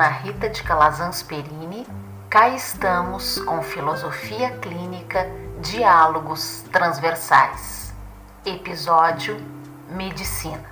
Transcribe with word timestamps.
Ana 0.00 0.08
Rita 0.08 0.48
de 0.48 0.62
Calazans 0.62 1.22
Perini. 1.22 1.86
Cá 2.30 2.48
estamos 2.48 3.38
com 3.40 3.62
Filosofia 3.62 4.48
Clínica 4.52 5.30
Diálogos 5.60 6.64
Transversais. 6.72 7.92
Episódio 8.42 9.36
Medicina. 9.90 10.64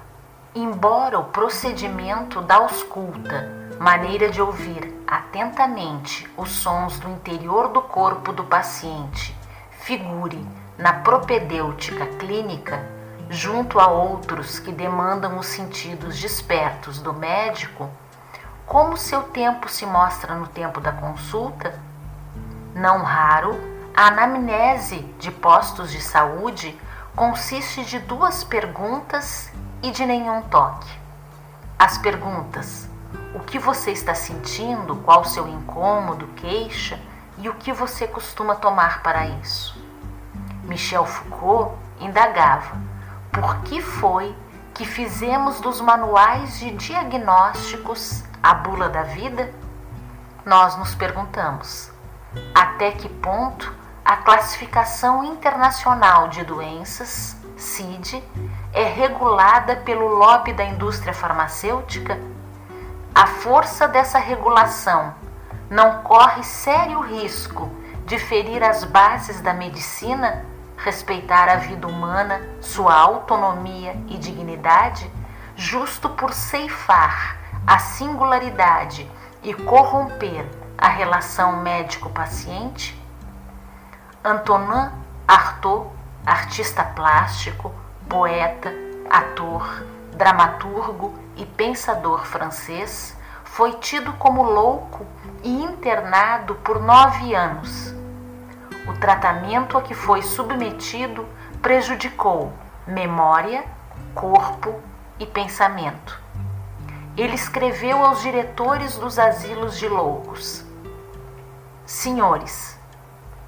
Embora 0.54 1.18
o 1.18 1.24
procedimento 1.24 2.40
da 2.40 2.54
ausculta, 2.54 3.46
maneira 3.78 4.30
de 4.30 4.40
ouvir 4.40 4.98
atentamente 5.06 6.26
os 6.34 6.50
sons 6.50 6.98
do 6.98 7.10
interior 7.10 7.68
do 7.68 7.82
corpo 7.82 8.32
do 8.32 8.44
paciente, 8.44 9.36
figure 9.72 10.42
na 10.78 10.94
propedêutica 10.94 12.06
clínica, 12.16 12.82
junto 13.28 13.78
a 13.78 13.88
outros 13.88 14.58
que 14.58 14.72
demandam 14.72 15.38
os 15.38 15.48
sentidos 15.48 16.18
despertos 16.18 16.98
do 16.98 17.12
médico, 17.12 17.90
como 18.68 18.98
seu 18.98 19.22
tempo 19.22 19.66
se 19.66 19.86
mostra 19.86 20.34
no 20.34 20.46
tempo 20.46 20.78
da 20.78 20.92
consulta? 20.92 21.80
Não 22.74 23.02
raro, 23.02 23.58
a 23.96 24.08
anamnese 24.08 24.98
de 25.18 25.30
postos 25.30 25.90
de 25.90 26.02
saúde 26.02 26.78
consiste 27.16 27.82
de 27.86 27.98
duas 27.98 28.44
perguntas 28.44 29.50
e 29.82 29.90
de 29.90 30.04
nenhum 30.04 30.42
toque. 30.42 30.90
As 31.78 31.96
perguntas: 31.96 32.86
o 33.34 33.40
que 33.40 33.58
você 33.58 33.90
está 33.90 34.14
sentindo, 34.14 34.96
qual 34.96 35.24
seu 35.24 35.48
incômodo, 35.48 36.26
queixa 36.36 37.00
e 37.38 37.48
o 37.48 37.54
que 37.54 37.72
você 37.72 38.06
costuma 38.06 38.54
tomar 38.54 39.02
para 39.02 39.26
isso? 39.26 39.82
Michel 40.64 41.06
Foucault 41.06 41.74
indagava: 41.98 42.76
por 43.32 43.62
que 43.62 43.80
foi 43.80 44.36
que 44.74 44.84
fizemos 44.84 45.58
dos 45.58 45.80
manuais 45.80 46.58
de 46.58 46.70
diagnósticos 46.72 48.27
a 48.42 48.54
bula 48.54 48.88
da 48.88 49.02
vida? 49.02 49.52
Nós 50.44 50.76
nos 50.76 50.94
perguntamos: 50.94 51.90
até 52.54 52.92
que 52.92 53.08
ponto 53.08 53.72
a 54.04 54.16
classificação 54.16 55.24
internacional 55.24 56.28
de 56.28 56.44
doenças, 56.44 57.36
CID, 57.56 58.22
é 58.72 58.84
regulada 58.84 59.76
pelo 59.76 60.06
lobby 60.06 60.52
da 60.52 60.64
indústria 60.64 61.12
farmacêutica? 61.12 62.18
A 63.14 63.26
força 63.26 63.88
dessa 63.88 64.18
regulação 64.18 65.14
não 65.68 66.02
corre 66.02 66.42
sério 66.42 67.00
risco 67.00 67.70
de 68.06 68.18
ferir 68.18 68.62
as 68.62 68.84
bases 68.84 69.40
da 69.40 69.52
medicina, 69.52 70.46
respeitar 70.78 71.48
a 71.48 71.56
vida 71.56 71.86
humana, 71.86 72.40
sua 72.60 72.94
autonomia 72.94 73.94
e 74.06 74.16
dignidade, 74.16 75.10
justo 75.56 76.08
por 76.10 76.32
ceifar 76.32 77.38
a 77.68 77.78
singularidade 77.78 79.06
e 79.42 79.52
corromper 79.52 80.48
a 80.78 80.88
relação 80.88 81.60
médico-paciente? 81.60 82.98
Antonin 84.24 84.90
Artaud, 85.26 85.90
artista 86.24 86.82
plástico, 86.82 87.70
poeta, 88.08 88.72
ator, 89.10 89.84
dramaturgo 90.14 91.12
e 91.36 91.44
pensador 91.44 92.24
francês, 92.24 93.14
foi 93.44 93.74
tido 93.74 94.14
como 94.14 94.42
louco 94.42 95.04
e 95.42 95.62
internado 95.62 96.54
por 96.54 96.80
nove 96.80 97.34
anos. 97.34 97.94
O 98.86 98.94
tratamento 98.98 99.76
a 99.76 99.82
que 99.82 99.92
foi 99.92 100.22
submetido 100.22 101.28
prejudicou 101.60 102.50
memória, 102.86 103.62
corpo 104.14 104.74
e 105.18 105.26
pensamento. 105.26 106.27
Ele 107.18 107.34
escreveu 107.34 108.04
aos 108.04 108.22
diretores 108.22 108.96
dos 108.96 109.18
asilos 109.18 109.76
de 109.76 109.88
loucos: 109.88 110.64
Senhores, 111.84 112.78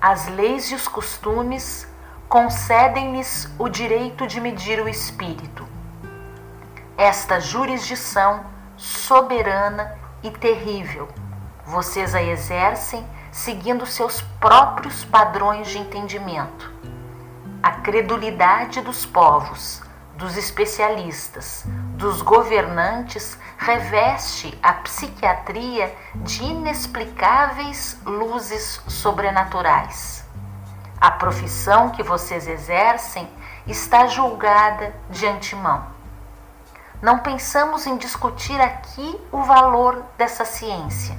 as 0.00 0.26
leis 0.26 0.72
e 0.72 0.74
os 0.74 0.88
costumes 0.88 1.86
concedem-lhes 2.28 3.48
o 3.60 3.68
direito 3.68 4.26
de 4.26 4.40
medir 4.40 4.82
o 4.82 4.88
espírito. 4.88 5.68
Esta 6.98 7.38
jurisdição 7.38 8.44
soberana 8.76 9.96
e 10.20 10.32
terrível, 10.32 11.08
vocês 11.64 12.12
a 12.12 12.22
exercem 12.22 13.06
seguindo 13.30 13.86
seus 13.86 14.20
próprios 14.40 15.04
padrões 15.04 15.68
de 15.68 15.78
entendimento. 15.78 16.72
A 17.62 17.70
credulidade 17.70 18.80
dos 18.80 19.06
povos, 19.06 19.80
dos 20.16 20.36
especialistas, 20.36 21.64
dos 21.94 22.20
governantes 22.20 23.38
reveste 23.60 24.58
a 24.62 24.72
psiquiatria 24.72 25.94
de 26.14 26.42
inexplicáveis 26.42 27.98
luzes 28.06 28.80
sobrenaturais. 28.88 30.24
A 30.98 31.10
profissão 31.10 31.90
que 31.90 32.02
vocês 32.02 32.48
exercem 32.48 33.28
está 33.66 34.06
julgada 34.06 34.94
de 35.10 35.26
antemão. 35.26 35.84
Não 37.02 37.18
pensamos 37.18 37.86
em 37.86 37.98
discutir 37.98 38.58
aqui 38.58 39.20
o 39.30 39.42
valor 39.42 40.04
dessa 40.16 40.46
ciência, 40.46 41.14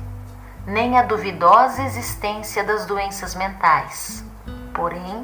nem 0.65 0.97
a 0.97 1.03
duvidosa 1.03 1.83
existência 1.83 2.63
das 2.63 2.87
doenças 2.87 3.35
mentais. 3.35 4.23
Porém, 4.73 5.23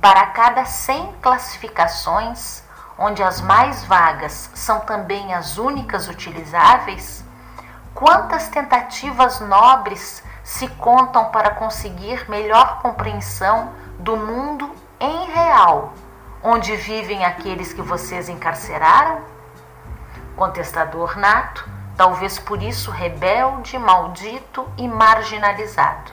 para 0.00 0.26
cada 0.26 0.64
100 0.64 1.12
classificações, 1.22 2.64
onde 3.02 3.22
as 3.22 3.40
mais 3.40 3.82
vagas 3.82 4.50
são 4.54 4.80
também 4.80 5.32
as 5.32 5.56
únicas 5.56 6.06
utilizáveis, 6.06 7.24
quantas 7.94 8.48
tentativas 8.48 9.40
nobres 9.40 10.22
se 10.44 10.68
contam 10.68 11.30
para 11.30 11.54
conseguir 11.54 12.28
melhor 12.28 12.82
compreensão 12.82 13.72
do 13.98 14.18
mundo 14.18 14.70
em 15.00 15.30
real, 15.30 15.94
onde 16.42 16.76
vivem 16.76 17.24
aqueles 17.24 17.72
que 17.72 17.80
vocês 17.80 18.28
encarceraram? 18.28 19.22
Contestador 20.36 21.18
nato, 21.18 21.66
talvez 21.96 22.38
por 22.38 22.62
isso 22.62 22.90
rebelde, 22.90 23.78
maldito 23.78 24.68
e 24.76 24.86
marginalizado. 24.86 26.12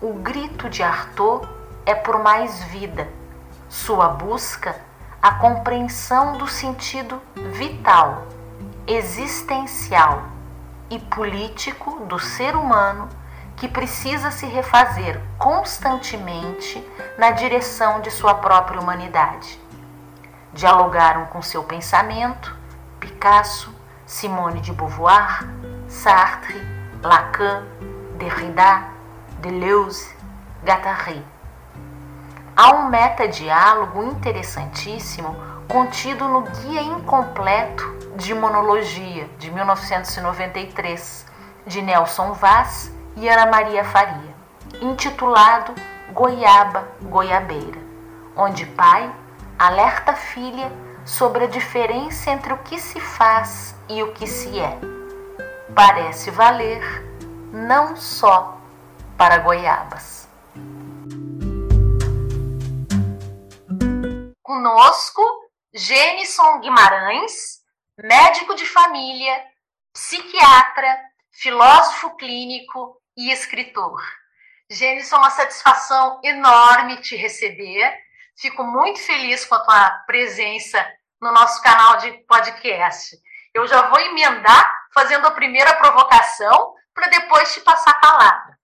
O 0.00 0.14
grito 0.14 0.70
de 0.70 0.82
Artaud 0.82 1.46
é 1.84 1.94
por 1.94 2.22
mais 2.22 2.62
vida, 2.64 3.06
sua 3.68 4.08
busca 4.08 4.85
a 5.26 5.34
compreensão 5.34 6.38
do 6.38 6.46
sentido 6.46 7.20
vital, 7.34 8.28
existencial 8.86 10.22
e 10.88 11.00
político 11.00 11.98
do 12.06 12.16
ser 12.16 12.54
humano 12.54 13.08
que 13.56 13.66
precisa 13.66 14.30
se 14.30 14.46
refazer 14.46 15.20
constantemente 15.36 16.80
na 17.18 17.32
direção 17.32 18.00
de 18.00 18.08
sua 18.08 18.34
própria 18.34 18.80
humanidade. 18.80 19.60
Dialogaram 20.52 21.26
com 21.26 21.42
seu 21.42 21.64
pensamento 21.64 22.56
Picasso, 23.00 23.74
Simone 24.06 24.60
de 24.60 24.72
Beauvoir, 24.72 25.44
Sartre, 25.88 26.62
Lacan, 27.02 27.64
Derrida, 28.16 28.84
Deleuze, 29.40 30.08
Guattari. 30.64 31.35
Há 32.58 32.74
um 32.74 32.88
metadiálogo 32.88 34.02
interessantíssimo 34.02 35.36
contido 35.68 36.26
no 36.26 36.40
Guia 36.40 36.80
Incompleto 36.80 37.84
de 38.16 38.32
Monologia, 38.32 39.28
de 39.38 39.50
1993, 39.50 41.26
de 41.66 41.82
Nelson 41.82 42.32
Vaz 42.32 42.90
e 43.14 43.28
Ana 43.28 43.44
Maria 43.44 43.84
Faria, 43.84 44.34
intitulado 44.80 45.74
Goiaba 46.14 46.88
Goiabeira, 47.02 47.78
onde 48.34 48.64
pai 48.64 49.14
alerta 49.58 50.14
filha 50.14 50.72
sobre 51.04 51.44
a 51.44 51.48
diferença 51.48 52.30
entre 52.30 52.54
o 52.54 52.58
que 52.58 52.80
se 52.80 52.98
faz 52.98 53.76
e 53.86 54.02
o 54.02 54.14
que 54.14 54.26
se 54.26 54.58
é. 54.58 54.78
Parece 55.74 56.30
valer 56.30 57.04
não 57.52 57.96
só 57.96 58.56
para 59.14 59.36
goiabas. 59.36 60.25
Conosco, 64.46 65.22
Genison 65.74 66.60
Guimarães, 66.60 67.62
médico 67.98 68.54
de 68.54 68.64
família, 68.64 69.44
psiquiatra, 69.92 71.00
filósofo 71.32 72.14
clínico 72.14 73.02
e 73.16 73.32
escritor. 73.32 74.00
É 74.70 75.16
uma 75.16 75.30
satisfação 75.30 76.20
enorme 76.22 77.00
te 77.00 77.16
receber. 77.16 77.92
Fico 78.38 78.62
muito 78.62 79.00
feliz 79.00 79.44
com 79.44 79.56
a 79.56 79.64
tua 79.64 79.90
presença 80.06 80.94
no 81.20 81.32
nosso 81.32 81.60
canal 81.60 81.96
de 81.96 82.12
podcast. 82.28 83.16
Eu 83.52 83.66
já 83.66 83.88
vou 83.88 83.98
emendar 83.98 84.86
fazendo 84.94 85.26
a 85.26 85.32
primeira 85.32 85.74
provocação 85.74 86.72
para 86.94 87.08
depois 87.08 87.52
te 87.52 87.62
passar 87.62 87.90
a 87.90 88.00
palavra. 88.00 88.56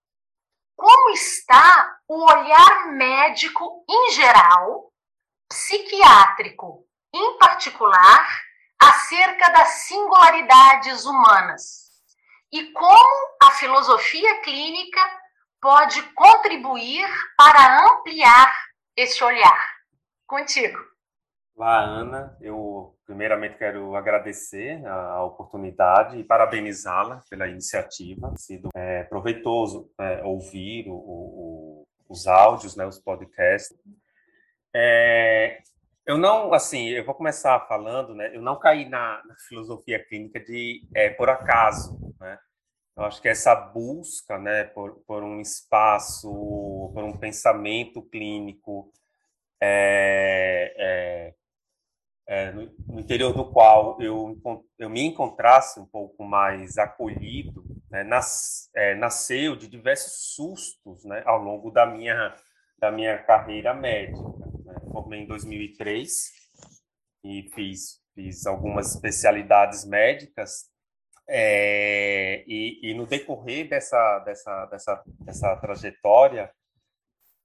Como 0.77 1.11
está 1.11 1.97
o 2.07 2.25
olhar 2.25 2.87
médico 2.93 3.85
em 3.91 4.13
geral, 4.13 4.92
psiquiátrico 5.53 6.85
em 7.15 7.39
particular, 7.39 8.27
acerca 8.81 9.51
das 9.51 9.69
singularidades 9.87 11.05
humanas? 11.05 11.83
e 12.53 12.71
como 12.73 13.37
a 13.43 13.51
filosofia 13.53 14.43
clínica 14.43 15.01
pode 15.61 16.03
contribuir 16.13 17.09
para 17.37 17.87
ampliar 17.87 18.53
esse 18.95 19.25
olhar. 19.25 19.73
Contigo. 20.27 20.79
Olá, 21.57 21.81
Ana. 21.81 22.37
Eu 22.41 22.95
primeiramente 23.07 23.57
quero 23.57 23.95
agradecer 23.97 24.85
a 24.87 25.25
oportunidade 25.25 26.19
e 26.19 26.25
parabenizá-la 26.25 27.23
pela 27.31 27.49
iniciativa. 27.49 28.35
Sido 28.37 28.69
é, 28.75 29.05
proveitoso 29.05 29.91
é, 29.99 30.23
ouvir 30.25 30.89
o, 30.89 30.95
o, 30.95 31.85
os 32.09 32.27
áudios, 32.27 32.77
né, 32.77 32.85
os 32.87 32.99
podcasts. 32.99 33.79
É, 34.75 35.63
eu 36.07 36.19
não, 36.19 36.53
assim, 36.53 36.89
eu 36.89 37.05
vou 37.05 37.15
começar 37.15 37.61
falando, 37.67 38.15
né? 38.15 38.35
Eu 38.35 38.43
não 38.43 38.59
caí 38.59 38.89
na, 38.89 39.23
na 39.27 39.37
filosofia 39.49 40.03
clínica 40.05 40.41
de 40.41 40.87
é, 40.95 41.11
por 41.11 41.29
acaso, 41.29 41.99
né? 42.21 42.39
Eu 42.97 43.05
acho 43.05 43.23
que 43.23 43.29
essa 43.29 43.55
busca, 43.55 44.39
né, 44.39 44.65
por, 44.65 45.03
por 45.07 45.23
um 45.23 45.41
espaço, 45.41 46.31
por 46.93 47.03
um 47.03 47.17
pensamento 47.17 48.03
clínico 48.03 48.93
é, 49.61 50.75
é, 50.77 51.35
é, 52.27 52.53
no, 52.53 52.71
no, 52.87 53.01
interior 53.01 53.33
do 53.33 53.51
qual 53.51 54.01
eu, 54.01 54.39
eu 54.79 54.91
me 54.91 55.03
encontrasse 55.03 55.81
um 55.81 55.87
pouco 55.87 56.23
mais 56.23 56.77
acolhido, 56.77 57.65
né, 57.91 58.05
nas, 58.05 58.69
é, 58.75 58.95
nasceu 58.95 59.57
de 59.57 59.69
diversos 59.69 60.35
sustos, 60.35 61.05
né, 61.05 61.23
ao 61.25 61.43
longo 61.43 61.71
da 61.71 61.87
minha 61.87 62.35
da 62.79 62.91
minha 62.91 63.17
carreira 63.17 63.73
médica. 63.73 64.52
Formei 64.93 65.21
em 65.21 65.27
2003 65.27 66.31
e 67.25 67.51
fiz, 67.55 68.03
fiz 68.15 68.47
algumas 68.47 68.95
especialidades 68.95 69.85
médicas 69.87 70.71
é, 71.29 72.45
e, 72.47 72.91
e, 72.91 72.95
no 72.95 73.07
decorrer 73.07 73.69
dessa, 73.69 74.19
dessa, 74.21 74.67
dessa, 74.67 75.03
dessa 75.21 75.57
trajetória, 75.57 76.53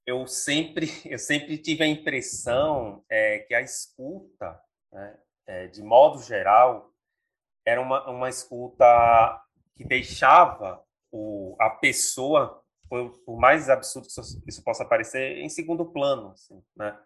eu 0.05 0.27
sempre, 0.27 0.87
eu 1.05 1.17
sempre 1.17 1.57
tive 1.57 1.83
a 1.83 1.87
impressão 1.87 3.03
é, 3.09 3.39
que 3.39 3.53
a 3.53 3.61
escuta, 3.61 4.59
né, 4.91 5.17
é, 5.45 5.67
de 5.67 5.81
modo 5.81 6.21
geral, 6.21 6.91
era 7.65 7.79
uma, 7.79 8.09
uma 8.09 8.29
escuta 8.29 9.41
que 9.75 9.85
deixava 9.85 10.83
o, 11.11 11.55
a 11.59 11.69
pessoa 11.69 12.61
por, 12.89 13.11
por 13.19 13.37
mais 13.37 13.69
absurdo 13.69 14.07
que 14.43 14.49
isso 14.49 14.63
possa 14.63 14.85
parecer, 14.85 15.37
em 15.37 15.49
segundo 15.49 15.85
plano. 15.85 16.31
Assim, 16.31 16.61
né? 16.75 16.97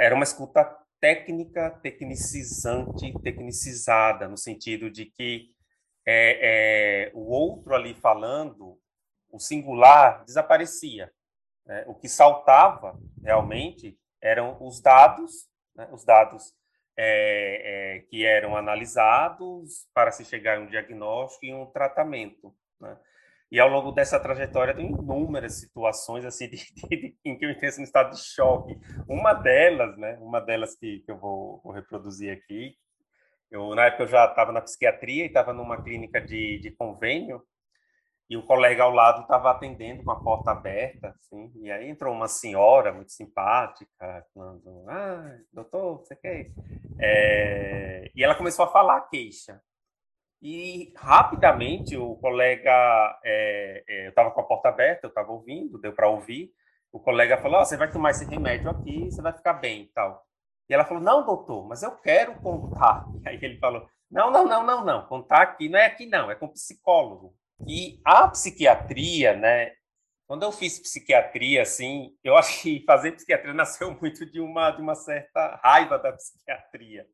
Era 0.00 0.14
uma 0.14 0.24
escuta 0.24 0.64
técnica, 1.00 1.70
tecnicizante, 1.82 3.12
tecnicizada, 3.22 4.28
no 4.28 4.36
sentido 4.36 4.90
de 4.90 5.06
que 5.06 5.50
é, 6.06 7.08
é, 7.08 7.10
o 7.12 7.30
outro 7.30 7.74
ali 7.74 7.94
falando, 7.94 8.78
o 9.30 9.38
singular, 9.38 10.24
desaparecia. 10.24 11.10
Né? 11.66 11.84
O 11.86 11.94
que 11.94 12.08
saltava 12.08 12.98
realmente 13.22 13.98
eram 14.20 14.56
os 14.60 14.80
dados, 14.80 15.48
né? 15.74 15.88
os 15.92 16.04
dados 16.04 16.54
é, 16.96 17.96
é 17.96 18.00
que 18.02 18.24
eram 18.24 18.56
analisados 18.56 19.88
para 19.92 20.12
se 20.12 20.24
chegar 20.24 20.58
a 20.58 20.60
um 20.60 20.66
diagnóstico 20.66 21.46
e 21.46 21.52
um 21.52 21.66
tratamento. 21.66 22.54
Né? 22.80 22.96
E 23.52 23.60
ao 23.60 23.68
longo 23.68 23.92
dessa 23.92 24.18
trajetória 24.18 24.74
tem 24.74 24.86
inúmeras 24.86 25.60
situações 25.60 26.24
assim 26.24 26.48
de, 26.48 26.56
de, 26.56 26.88
de, 26.88 27.16
em 27.22 27.36
que 27.36 27.44
eu 27.44 27.50
entro 27.50 27.66
em 27.66 27.82
estado 27.82 28.12
de 28.12 28.24
choque. 28.24 28.80
Uma 29.06 29.34
delas, 29.34 29.94
né, 29.98 30.16
uma 30.22 30.40
delas 30.40 30.74
que, 30.74 31.00
que 31.00 31.10
eu 31.10 31.18
vou, 31.18 31.60
vou, 31.62 31.70
reproduzir 31.70 32.32
aqui, 32.32 32.74
eu 33.50 33.74
na 33.74 33.84
época 33.84 34.04
eu 34.04 34.06
já 34.06 34.24
estava 34.24 34.52
na 34.52 34.62
psiquiatria 34.62 35.24
e 35.24 35.26
estava 35.26 35.52
numa 35.52 35.82
clínica 35.82 36.18
de, 36.18 36.60
de 36.60 36.70
convênio 36.70 37.42
e 38.30 38.38
o 38.38 38.42
colega 38.42 38.84
ao 38.84 38.90
lado 38.90 39.20
estava 39.20 39.50
atendendo 39.50 40.02
com 40.02 40.10
a 40.12 40.18
porta 40.18 40.52
aberta, 40.52 41.14
assim, 41.18 41.52
e 41.56 41.70
aí 41.70 41.90
entrou 41.90 42.14
uma 42.14 42.28
senhora 42.28 42.90
muito 42.90 43.12
simpática, 43.12 44.26
falando, 44.32 44.86
ah, 44.88 45.38
doutor, 45.52 45.98
você 45.98 46.16
quer? 46.16 46.50
É... 46.98 48.10
E 48.14 48.24
ela 48.24 48.34
começou 48.34 48.64
a 48.64 48.72
falar 48.72 49.02
queixa. 49.10 49.60
E 50.42 50.92
rapidamente 50.96 51.96
o 51.96 52.16
colega, 52.16 53.20
é, 53.24 53.84
é, 53.88 54.06
eu 54.06 54.08
estava 54.08 54.32
com 54.32 54.40
a 54.40 54.44
porta 54.44 54.70
aberta, 54.70 55.06
eu 55.06 55.08
estava 55.08 55.30
ouvindo, 55.30 55.80
deu 55.80 55.92
para 55.92 56.08
ouvir. 56.08 56.52
O 56.90 56.98
colega 56.98 57.38
falou: 57.38 57.60
oh, 57.60 57.64
você 57.64 57.76
vai 57.76 57.88
tomar 57.88 58.10
esse 58.10 58.24
remédio 58.24 58.68
aqui, 58.68 59.04
você 59.04 59.22
vai 59.22 59.32
ficar 59.32 59.52
bem 59.52 59.82
e 59.82 59.86
tal. 59.92 60.26
E 60.68 60.74
ela 60.74 60.84
falou: 60.84 61.00
não, 61.00 61.24
doutor, 61.24 61.68
mas 61.68 61.84
eu 61.84 61.92
quero 61.92 62.34
contar. 62.40 63.06
E 63.24 63.28
aí 63.28 63.38
ele 63.40 63.58
falou: 63.58 63.86
não, 64.10 64.32
não, 64.32 64.44
não, 64.44 64.66
não, 64.66 64.84
não, 64.84 65.06
contar 65.06 65.42
aqui 65.42 65.68
não 65.68 65.78
é 65.78 65.86
aqui 65.86 66.06
não, 66.06 66.28
é 66.28 66.34
com 66.34 66.48
psicólogo. 66.48 67.36
E 67.64 68.00
a 68.04 68.26
psiquiatria, 68.26 69.36
né? 69.36 69.72
Quando 70.26 70.42
eu 70.42 70.50
fiz 70.50 70.80
psiquiatria, 70.80 71.62
assim, 71.62 72.16
eu 72.24 72.36
acho 72.36 72.62
que 72.62 72.82
fazer 72.84 73.12
psiquiatria 73.12 73.54
nasceu 73.54 73.96
muito 74.00 74.26
de 74.26 74.40
uma 74.40 74.72
de 74.72 74.82
uma 74.82 74.96
certa 74.96 75.60
raiva 75.62 75.98
da 76.00 76.12
psiquiatria 76.12 77.06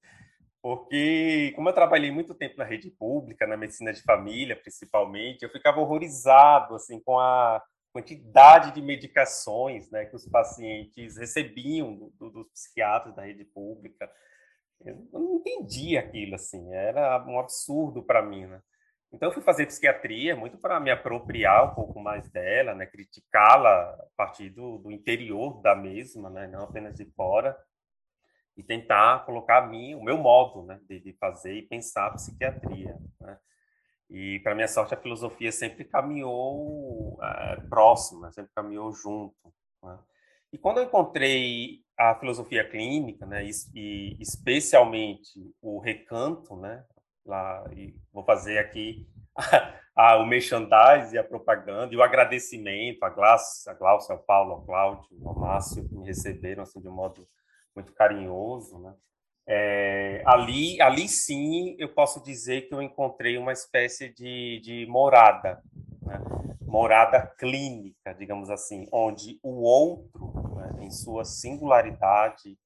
porque, 0.69 1.51
como 1.57 1.71
eu 1.71 1.73
trabalhei 1.73 2.11
muito 2.11 2.35
tempo 2.35 2.59
na 2.59 2.65
rede 2.65 2.91
pública, 2.91 3.47
na 3.47 3.57
medicina 3.57 3.91
de 3.91 4.03
família, 4.03 4.55
principalmente, 4.55 5.43
eu 5.43 5.49
ficava 5.49 5.81
horrorizado 5.81 6.75
assim 6.75 7.01
com 7.01 7.19
a 7.19 7.63
quantidade 7.91 8.75
de 8.75 8.83
medicações 8.83 9.91
né, 9.91 10.05
que 10.05 10.15
os 10.15 10.27
pacientes 10.27 11.17
recebiam 11.17 11.97
do, 11.97 12.11
do, 12.19 12.31
dos 12.31 12.51
psiquiatras 12.51 13.17
da 13.17 13.23
rede 13.23 13.47
pública. 13.47 14.11
Eu 14.85 15.09
não 15.11 15.37
entendia 15.37 16.01
aquilo, 16.01 16.35
assim, 16.35 16.71
era 16.75 17.25
um 17.27 17.41
absurdo 17.41 18.03
para 18.03 18.21
mim, 18.21 18.45
né? 18.45 18.61
Então, 19.11 19.31
eu 19.31 19.33
fui 19.33 19.43
fazer 19.43 19.65
psiquiatria 19.65 20.37
muito 20.37 20.59
para 20.59 20.79
me 20.79 20.91
apropriar 20.91 21.73
um 21.73 21.75
pouco 21.75 21.99
mais 21.99 22.29
dela, 22.29 22.75
né, 22.75 22.85
criticá-la 22.85 23.71
a 23.71 24.07
partir 24.19 24.51
do, 24.51 24.77
do 24.77 24.93
interior 24.93 25.63
da 25.63 25.75
mesma, 25.75 26.29
né, 26.29 26.47
não 26.47 26.65
apenas 26.65 26.95
de 26.95 27.07
fora 27.13 27.57
e 28.59 28.63
tentar 28.65 29.25
colocar 29.25 29.59
a 29.59 29.67
mim, 29.69 29.95
o 29.95 30.03
meu 30.03 30.19
modo 30.19 30.65
né, 30.65 30.81
de, 30.89 30.99
de 30.99 31.13
fazer 31.13 31.55
e 31.55 31.63
pensar 31.63 32.09
a 32.09 32.11
psiquiatria. 32.11 32.99
Né? 33.21 33.39
E, 34.11 34.41
para 34.41 34.55
minha 34.57 34.67
sorte, 34.67 34.93
a 34.93 35.01
filosofia 35.01 35.53
sempre 35.53 35.85
caminhou 35.85 37.17
é, 37.23 37.61
próxima, 37.69 38.33
sempre 38.33 38.51
caminhou 38.53 38.93
junto. 38.93 39.37
Né? 39.81 39.97
E 40.53 40.59
quando 40.59 40.79
eu 40.79 40.85
encontrei 40.85 41.85
a 41.97 42.17
filosofia 42.17 42.69
clínica, 42.69 43.25
né, 43.27 43.45
e, 43.45 43.51
e 43.75 44.17
especialmente 44.21 45.55
o 45.63 45.79
recanto, 45.79 46.57
né, 46.57 46.85
lá, 47.25 47.65
e 47.77 47.95
vou 48.13 48.25
fazer 48.25 48.59
aqui 48.59 49.07
a, 49.37 49.75
a, 49.95 50.17
o 50.17 50.27
merchandise 50.27 51.15
e 51.15 51.19
a 51.19 51.23
propaganda, 51.23 51.95
e 51.95 51.97
o 51.97 52.03
agradecimento 52.03 53.05
a 53.05 53.09
Glaucia, 53.09 53.71
a 53.71 53.75
Glaucia, 53.75 54.17
ao 54.17 54.23
Paulo, 54.23 54.53
ao 54.55 54.65
Cláudio, 54.65 55.29
ao 55.29 55.39
Márcio, 55.39 55.89
que 55.89 55.95
me 55.95 56.07
receberam 56.07 56.65
assim, 56.65 56.81
de 56.81 56.89
um 56.89 56.93
modo 56.93 57.25
muito 57.79 57.93
carinhoso, 57.93 58.79
né? 58.81 58.95
É, 59.51 60.23
ali, 60.27 60.81
ali 60.83 61.09
sim, 61.09 61.75
eu 61.79 61.89
posso 61.89 62.23
dizer 62.23 62.69
que 62.69 62.75
eu 62.75 62.83
encontrei 62.83 63.39
uma 63.39 63.53
espécie 63.53 64.13
de, 64.13 64.61
de 64.61 64.87
morada, 64.87 65.63
né? 66.03 66.19
morada 66.67 67.27
clínica, 67.39 68.13
digamos 68.13 68.51
assim, 68.51 68.87
onde 68.93 69.39
o 69.43 69.63
outro, 69.63 70.55
né, 70.55 70.85
em 70.85 70.91
sua 70.91 71.25
singularidade, 71.25 72.59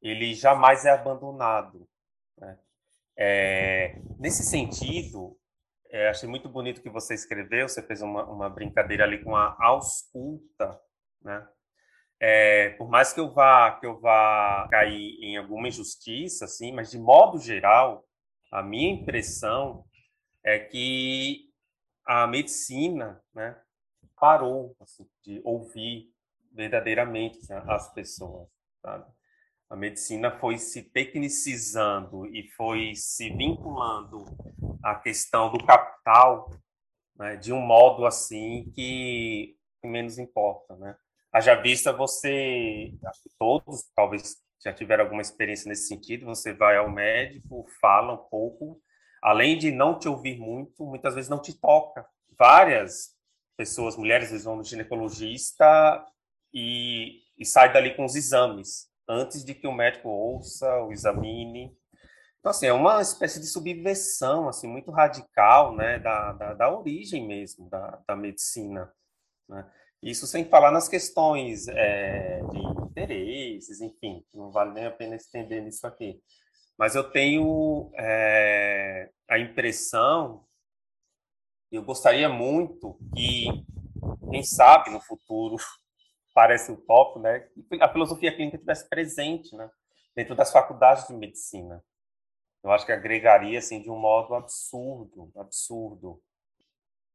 ele 0.00 0.32
jamais 0.34 0.86
é 0.86 0.90
abandonado. 0.90 1.86
Né? 2.38 2.58
É, 3.14 3.98
nesse 4.18 4.42
sentido, 4.42 5.36
é, 5.90 6.08
achei 6.08 6.26
muito 6.26 6.48
bonito 6.48 6.80
que 6.80 6.88
você 6.88 7.12
escreveu, 7.12 7.68
você 7.68 7.82
fez 7.82 8.00
uma, 8.00 8.24
uma 8.24 8.48
brincadeira 8.48 9.04
ali 9.04 9.22
com 9.22 9.36
a 9.36 9.54
ausculta, 9.60 10.80
né? 11.20 11.46
É, 12.24 12.70
por 12.78 12.88
mais 12.88 13.12
que 13.12 13.18
eu 13.18 13.32
vá 13.32 13.72
que 13.80 13.84
eu 13.84 13.98
vá 13.98 14.68
cair 14.70 15.18
em 15.20 15.36
alguma 15.36 15.66
injustiça, 15.66 16.44
assim, 16.44 16.70
mas 16.70 16.88
de 16.92 16.96
modo 16.96 17.36
geral, 17.36 18.06
a 18.52 18.62
minha 18.62 18.92
impressão 18.92 19.84
é 20.44 20.56
que 20.56 21.50
a 22.06 22.24
medicina, 22.28 23.20
né, 23.34 23.60
parou 24.16 24.76
assim, 24.80 25.04
de 25.24 25.40
ouvir 25.44 26.12
verdadeiramente 26.52 27.38
assim, 27.40 27.54
as 27.54 27.92
pessoas, 27.92 28.48
sabe? 28.80 29.04
A 29.68 29.74
medicina 29.74 30.30
foi 30.38 30.58
se 30.58 30.90
tecnicizando 30.90 32.26
e 32.26 32.48
foi 32.56 32.94
se 32.94 33.30
vinculando 33.30 34.26
à 34.80 34.94
questão 34.94 35.50
do 35.50 35.58
capital 35.66 36.50
né, 37.16 37.34
de 37.34 37.52
um 37.52 37.60
modo 37.60 38.06
assim 38.06 38.70
que 38.76 39.56
menos 39.82 40.18
importa, 40.18 40.76
né? 40.76 40.96
Haja 41.32 41.54
vista 41.54 41.92
você, 41.92 42.92
acho 43.06 43.22
que 43.22 43.30
todos 43.38 43.90
talvez 43.96 44.36
já 44.62 44.72
tiveram 44.72 45.04
alguma 45.04 45.22
experiência 45.22 45.68
nesse 45.68 45.88
sentido, 45.88 46.26
você 46.26 46.52
vai 46.52 46.76
ao 46.76 46.90
médico, 46.90 47.66
fala 47.80 48.12
um 48.12 48.28
pouco, 48.28 48.80
além 49.22 49.56
de 49.56 49.72
não 49.72 49.98
te 49.98 50.08
ouvir 50.08 50.38
muito, 50.38 50.84
muitas 50.84 51.14
vezes 51.14 51.30
não 51.30 51.40
te 51.40 51.58
toca. 51.58 52.06
Várias 52.38 53.16
pessoas, 53.56 53.96
mulheres, 53.96 54.30
vezes 54.30 54.44
vão 54.44 54.56
no 54.56 54.64
ginecologista 54.64 56.04
e, 56.52 57.22
e 57.38 57.46
sai 57.46 57.72
dali 57.72 57.94
com 57.96 58.04
os 58.04 58.14
exames, 58.14 58.88
antes 59.08 59.42
de 59.42 59.54
que 59.54 59.66
o 59.66 59.72
médico 59.72 60.10
ouça, 60.10 60.82
o 60.82 60.92
examine. 60.92 61.74
Então, 62.40 62.50
assim, 62.50 62.66
é 62.66 62.72
uma 62.72 63.00
espécie 63.00 63.40
de 63.40 63.46
subversão, 63.46 64.48
assim, 64.48 64.68
muito 64.68 64.90
radical, 64.90 65.74
né, 65.74 65.98
da, 65.98 66.32
da, 66.32 66.54
da 66.54 66.76
origem 66.76 67.26
mesmo 67.26 67.70
da, 67.70 68.02
da 68.06 68.16
medicina, 68.16 68.92
né? 69.48 69.64
Isso 70.02 70.26
sem 70.26 70.44
falar 70.44 70.72
nas 70.72 70.88
questões 70.88 71.68
é, 71.68 72.40
de 72.50 72.58
interesses, 72.90 73.80
enfim, 73.80 74.24
não 74.34 74.50
vale 74.50 74.72
nem 74.72 74.84
a 74.84 74.90
pena 74.90 75.14
estender 75.14 75.62
nisso 75.62 75.86
aqui. 75.86 76.20
Mas 76.76 76.96
eu 76.96 77.08
tenho 77.08 77.92
é, 77.96 79.10
a 79.28 79.38
impressão, 79.38 80.44
eu 81.70 81.84
gostaria 81.84 82.28
muito 82.28 82.98
que, 83.14 83.46
quem 84.28 84.42
sabe 84.42 84.90
no 84.90 85.00
futuro, 85.00 85.54
parece 86.34 86.72
utópico, 86.72 87.20
né, 87.20 87.40
que 87.40 87.80
a 87.80 87.88
filosofia 87.88 88.34
clínica 88.34 88.56
estivesse 88.56 88.88
presente, 88.88 89.54
né, 89.54 89.70
dentro 90.16 90.34
das 90.34 90.50
faculdades 90.50 91.06
de 91.06 91.14
medicina. 91.14 91.84
Eu 92.64 92.72
acho 92.72 92.84
que 92.84 92.92
agregaria 92.92 93.58
assim 93.58 93.80
de 93.80 93.90
um 93.90 93.98
modo 93.98 94.34
absurdo, 94.34 95.30
absurdo 95.36 96.20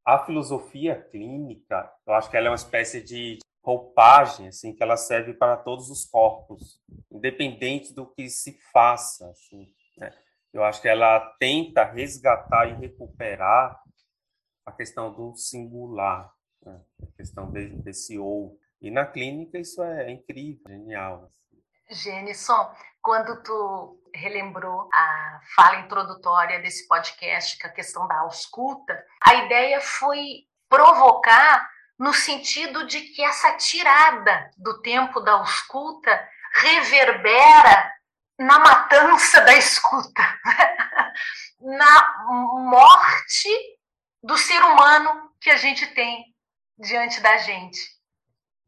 a 0.07 0.19
filosofia 0.19 0.95
clínica, 1.11 1.91
eu 2.07 2.13
acho 2.13 2.31
que 2.31 2.37
ela 2.37 2.47
é 2.47 2.49
uma 2.49 2.55
espécie 2.55 3.03
de 3.03 3.39
roupagem, 3.61 4.47
assim, 4.47 4.73
que 4.73 4.81
ela 4.81 4.95
serve 4.95 5.33
para 5.33 5.57
todos 5.57 5.89
os 5.89 6.05
corpos, 6.05 6.81
independente 7.11 7.93
do 7.93 8.07
que 8.07 8.29
se 8.29 8.57
faça, 8.71 9.29
assim, 9.29 9.67
né? 9.97 10.13
Eu 10.53 10.63
acho 10.63 10.81
que 10.81 10.87
ela 10.87 11.19
tenta 11.37 11.83
resgatar 11.83 12.67
e 12.69 12.75
recuperar 12.75 13.77
a 14.65 14.71
questão 14.71 15.13
do 15.13 15.35
singular, 15.35 16.33
né? 16.65 16.81
a 17.03 17.17
questão 17.17 17.51
de, 17.51 17.67
desse 17.81 18.17
ou. 18.17 18.57
E 18.81 18.89
na 18.89 19.05
clínica 19.05 19.59
isso 19.59 19.83
é 19.83 20.09
incrível, 20.09 20.63
genial. 20.69 21.25
Assim. 21.25 21.61
Genison, 21.89 22.71
quando 23.01 23.43
tu 23.43 24.01
relembrou 24.13 24.87
a 24.93 25.41
fala 25.53 25.81
introdutória 25.81 26.61
desse 26.61 26.87
podcast, 26.87 27.57
que 27.57 27.67
a 27.67 27.71
questão 27.73 28.07
da 28.07 28.19
ausculta, 28.19 29.05
a 29.27 29.35
ideia 29.45 29.81
foi 29.81 30.47
provocar 30.69 31.69
no 31.99 32.13
sentido 32.13 32.87
de 32.87 33.01
que 33.01 33.21
essa 33.21 33.57
tirada 33.57 34.51
do 34.57 34.81
tempo 34.81 35.19
da 35.19 35.33
ausculta 35.33 36.29
reverbera 36.53 37.93
na 38.39 38.59
matança 38.59 39.41
da 39.41 39.53
escuta, 39.55 40.21
na 41.59 42.23
morte 42.69 43.49
do 44.23 44.37
ser 44.37 44.63
humano 44.63 45.33
que 45.41 45.49
a 45.49 45.57
gente 45.57 45.87
tem 45.87 46.23
diante 46.77 47.19
da 47.19 47.37
gente, 47.37 47.79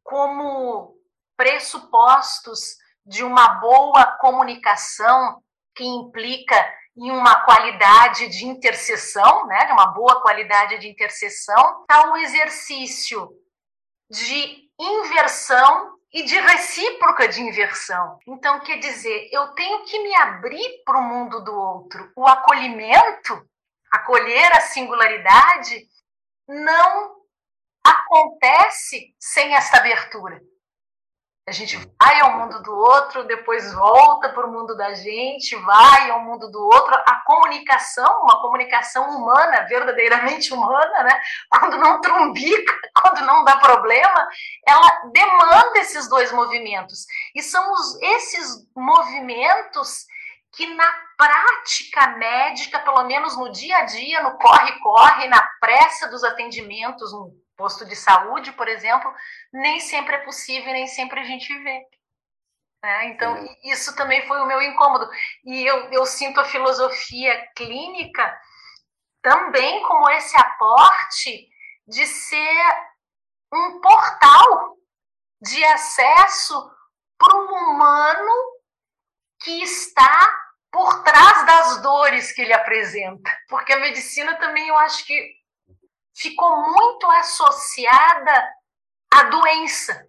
como 0.03 0.93
pressupostos 1.37 2.75
de 3.05 3.23
uma 3.23 3.59
boa 3.59 4.17
comunicação 4.17 5.41
que 5.73 5.85
implica 5.85 6.78
em 6.99 7.11
uma 7.11 7.45
qualidade 7.45 8.27
de 8.27 8.45
intercessão, 8.45 9.47
né, 9.47 9.65
de 9.65 9.71
uma 9.71 9.87
boa 9.87 10.21
qualidade 10.21 10.77
de 10.79 10.89
intercessão, 10.89 11.81
está 11.81 12.11
o 12.11 12.17
exercício 12.17 13.29
de 14.09 14.69
inversão 14.77 15.97
e 16.11 16.23
de 16.23 16.37
recíproca 16.37 17.25
de 17.29 17.41
inversão. 17.41 18.19
Então, 18.27 18.59
quer 18.59 18.79
dizer, 18.79 19.29
eu 19.31 19.47
tenho 19.53 19.85
que 19.85 19.97
me 20.03 20.13
abrir 20.15 20.83
para 20.83 20.99
o 20.99 21.03
mundo 21.03 21.41
do 21.41 21.53
outro. 21.53 22.11
O 22.17 22.27
acolhimento, 22.27 23.47
acolher 23.89 24.51
a 24.57 24.61
singularidade, 24.61 25.87
não 26.47 27.15
acontece 27.81 29.15
sem 29.17 29.55
essa 29.55 29.77
abertura. 29.77 30.41
A 31.49 31.51
gente 31.51 31.77
vai 31.99 32.19
ao 32.21 32.37
mundo 32.37 32.61
do 32.61 32.71
outro, 32.71 33.23
depois 33.23 33.73
volta 33.73 34.29
para 34.29 34.45
o 34.45 34.51
mundo 34.51 34.77
da 34.77 34.93
gente, 34.93 35.55
vai 35.55 36.11
ao 36.11 36.23
mundo 36.23 36.47
do 36.51 36.63
outro. 36.63 36.93
A 36.93 37.23
comunicação, 37.25 38.21
uma 38.21 38.39
comunicação 38.39 39.09
humana, 39.17 39.65
verdadeiramente 39.67 40.53
humana, 40.53 41.03
né? 41.03 41.19
quando 41.49 41.79
não 41.79 41.99
trumbica, 42.01 42.71
quando 43.01 43.25
não 43.25 43.43
dá 43.43 43.57
problema, 43.57 44.27
ela 44.63 45.09
demanda 45.11 45.79
esses 45.79 46.07
dois 46.07 46.31
movimentos. 46.31 47.07
E 47.33 47.41
são 47.41 47.73
os, 47.73 47.99
esses 47.99 48.67
movimentos 48.75 50.05
que 50.55 50.67
na 50.75 50.93
prática 51.17 52.09
médica, 52.09 52.77
pelo 52.77 53.05
menos 53.05 53.35
no 53.35 53.51
dia 53.51 53.77
a 53.77 53.85
dia, 53.85 54.21
no 54.21 54.37
corre-corre, 54.37 55.27
na 55.27 55.41
pressa 55.59 56.07
dos 56.09 56.23
atendimentos, 56.23 57.11
no 57.11 57.33
posto 57.59 57.85
de 57.85 57.93
saúde, 57.93 58.53
por 58.53 58.69
exemplo, 58.69 59.13
nem 59.51 59.81
sempre 59.81 60.15
é 60.15 60.19
possível, 60.19 60.71
nem 60.71 60.87
sempre 60.87 61.19
a 61.19 61.25
gente 61.25 61.53
vê. 61.61 61.85
Né? 62.81 63.07
Então, 63.07 63.35
isso 63.65 63.93
também 63.97 64.25
foi 64.25 64.39
o 64.39 64.45
meu 64.45 64.61
incômodo. 64.61 65.05
E 65.43 65.69
eu, 65.69 65.91
eu 65.91 66.05
sinto 66.05 66.39
a 66.39 66.45
filosofia 66.45 67.45
clínica 67.57 68.41
também 69.21 69.83
como 69.83 70.09
esse 70.11 70.37
aporte 70.37 71.49
de 71.85 72.05
ser 72.05 72.63
um 73.53 73.81
portal 73.81 74.77
de 75.41 75.61
acesso 75.65 76.71
para 77.17 77.35
um 77.35 77.71
humano 77.71 78.31
que 79.41 79.61
está 79.61 80.39
por 80.71 81.03
trás 81.03 81.45
das 81.45 81.81
dores 81.81 82.31
que 82.31 82.41
ele 82.41 82.53
apresenta. 82.53 83.37
Porque 83.49 83.73
a 83.73 83.79
medicina 83.79 84.37
também 84.37 84.69
eu 84.69 84.77
acho 84.77 85.05
que 85.05 85.38
ficou 86.19 86.57
muito 86.61 87.05
associada 87.11 88.53
à 89.11 89.23
doença 89.23 90.05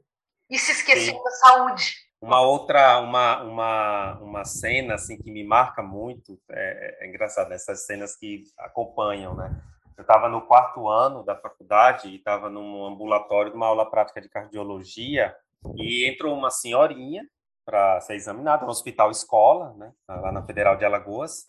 e 0.50 0.59
se 0.59 0.73
esqueceu 0.73 1.14
Sim. 1.14 1.23
da 1.23 1.31
saúde. 1.31 1.95
Uma 2.21 2.40
outra, 2.43 2.99
uma, 2.99 3.43
uma, 3.43 4.19
uma 4.19 4.45
cena 4.45 4.95
assim 4.95 5.17
que 5.17 5.31
me 5.31 5.43
marca 5.43 5.83
muito, 5.83 6.38
é, 6.50 6.99
é 7.00 7.09
engraçado, 7.09 7.52
essas 7.52 7.87
cenas 7.87 8.17
que 8.17 8.45
acompanham, 8.59 9.35
né? 9.35 9.62
Eu 9.97 10.02
estava 10.02 10.29
no 10.29 10.43
quarto 10.43 10.88
ano 10.88 11.23
da 11.23 11.37
faculdade 11.37 12.09
e 12.09 12.17
estava 12.17 12.50
num 12.50 12.87
ambulatório 12.87 13.50
de 13.50 13.57
uma 13.57 13.67
aula 13.67 13.88
prática 13.88 14.21
de 14.21 14.29
cardiologia 14.29 15.35
e 15.76 16.09
entrou 16.09 16.35
uma 16.35 16.50
senhorinha 16.50 17.23
para 17.64 18.00
ser 18.00 18.14
examinada 18.14 18.64
no 18.64 18.71
hospital 18.71 19.11
escola, 19.11 19.75
né? 19.75 19.93
Lá 20.09 20.33
na 20.33 20.45
Federal 20.45 20.76
de 20.76 20.85
Alagoas 20.85 21.47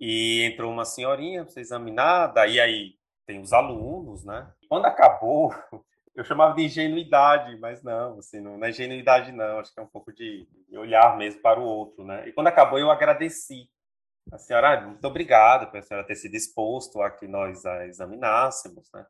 e 0.00 0.44
entrou 0.44 0.72
uma 0.72 0.84
senhorinha 0.84 1.44
para 1.44 1.52
ser 1.52 1.60
examinada 1.60 2.46
e 2.46 2.60
aí 2.60 2.97
tem 3.28 3.42
os 3.42 3.52
alunos, 3.52 4.24
né? 4.24 4.50
Quando 4.70 4.86
acabou, 4.86 5.54
eu 6.16 6.24
chamava 6.24 6.54
de 6.54 6.64
ingenuidade, 6.64 7.58
mas 7.58 7.82
não, 7.82 8.18
assim, 8.18 8.40
não, 8.40 8.56
não 8.56 8.66
é 8.66 8.70
ingenuidade 8.70 9.30
não, 9.32 9.58
acho 9.58 9.72
que 9.72 9.78
é 9.78 9.82
um 9.82 9.88
pouco 9.88 10.10
de 10.14 10.48
olhar 10.72 11.14
mesmo 11.18 11.42
para 11.42 11.60
o 11.60 11.64
outro, 11.64 12.04
né? 12.06 12.26
E 12.26 12.32
quando 12.32 12.46
acabou, 12.46 12.78
eu 12.78 12.90
agradeci 12.90 13.68
a 14.32 14.38
senhora, 14.38 14.78
ah, 14.78 14.80
muito 14.80 15.06
obrigado 15.06 15.70
pela 15.70 15.82
senhora 15.82 16.06
ter 16.06 16.16
se 16.16 16.28
disposto 16.30 17.02
a 17.02 17.10
que 17.10 17.28
nós 17.28 17.66
a 17.66 17.86
examinássemos, 17.86 18.90
né? 18.94 19.04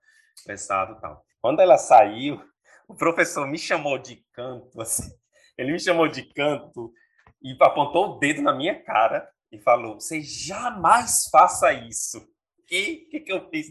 Prestado 0.44 0.96
e 0.98 1.00
tal. 1.00 1.24
Quando 1.40 1.60
ela 1.60 1.78
saiu, 1.78 2.42
o 2.88 2.94
professor 2.94 3.46
me 3.46 3.58
chamou 3.58 3.98
de 3.98 4.16
canto, 4.32 4.78
assim, 4.82 5.12
ele 5.56 5.70
me 5.70 5.78
chamou 5.78 6.08
de 6.08 6.24
canto 6.34 6.92
e 7.40 7.56
apontou 7.60 8.16
o 8.16 8.18
dedo 8.18 8.42
na 8.42 8.52
minha 8.52 8.82
cara 8.82 9.28
e 9.52 9.58
falou: 9.60 10.00
Você 10.00 10.20
jamais 10.22 11.28
faça 11.30 11.72
isso. 11.72 12.18
O 12.18 12.66
que, 12.66 13.20
que 13.20 13.32
eu 13.32 13.48
fiz? 13.48 13.68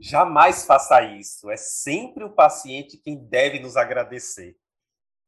Jamais 0.00 0.64
faça 0.64 1.02
isso. 1.02 1.50
É 1.50 1.56
sempre 1.56 2.24
o 2.24 2.32
paciente 2.32 2.96
quem 2.96 3.16
deve 3.16 3.58
nos 3.58 3.76
agradecer. 3.76 4.56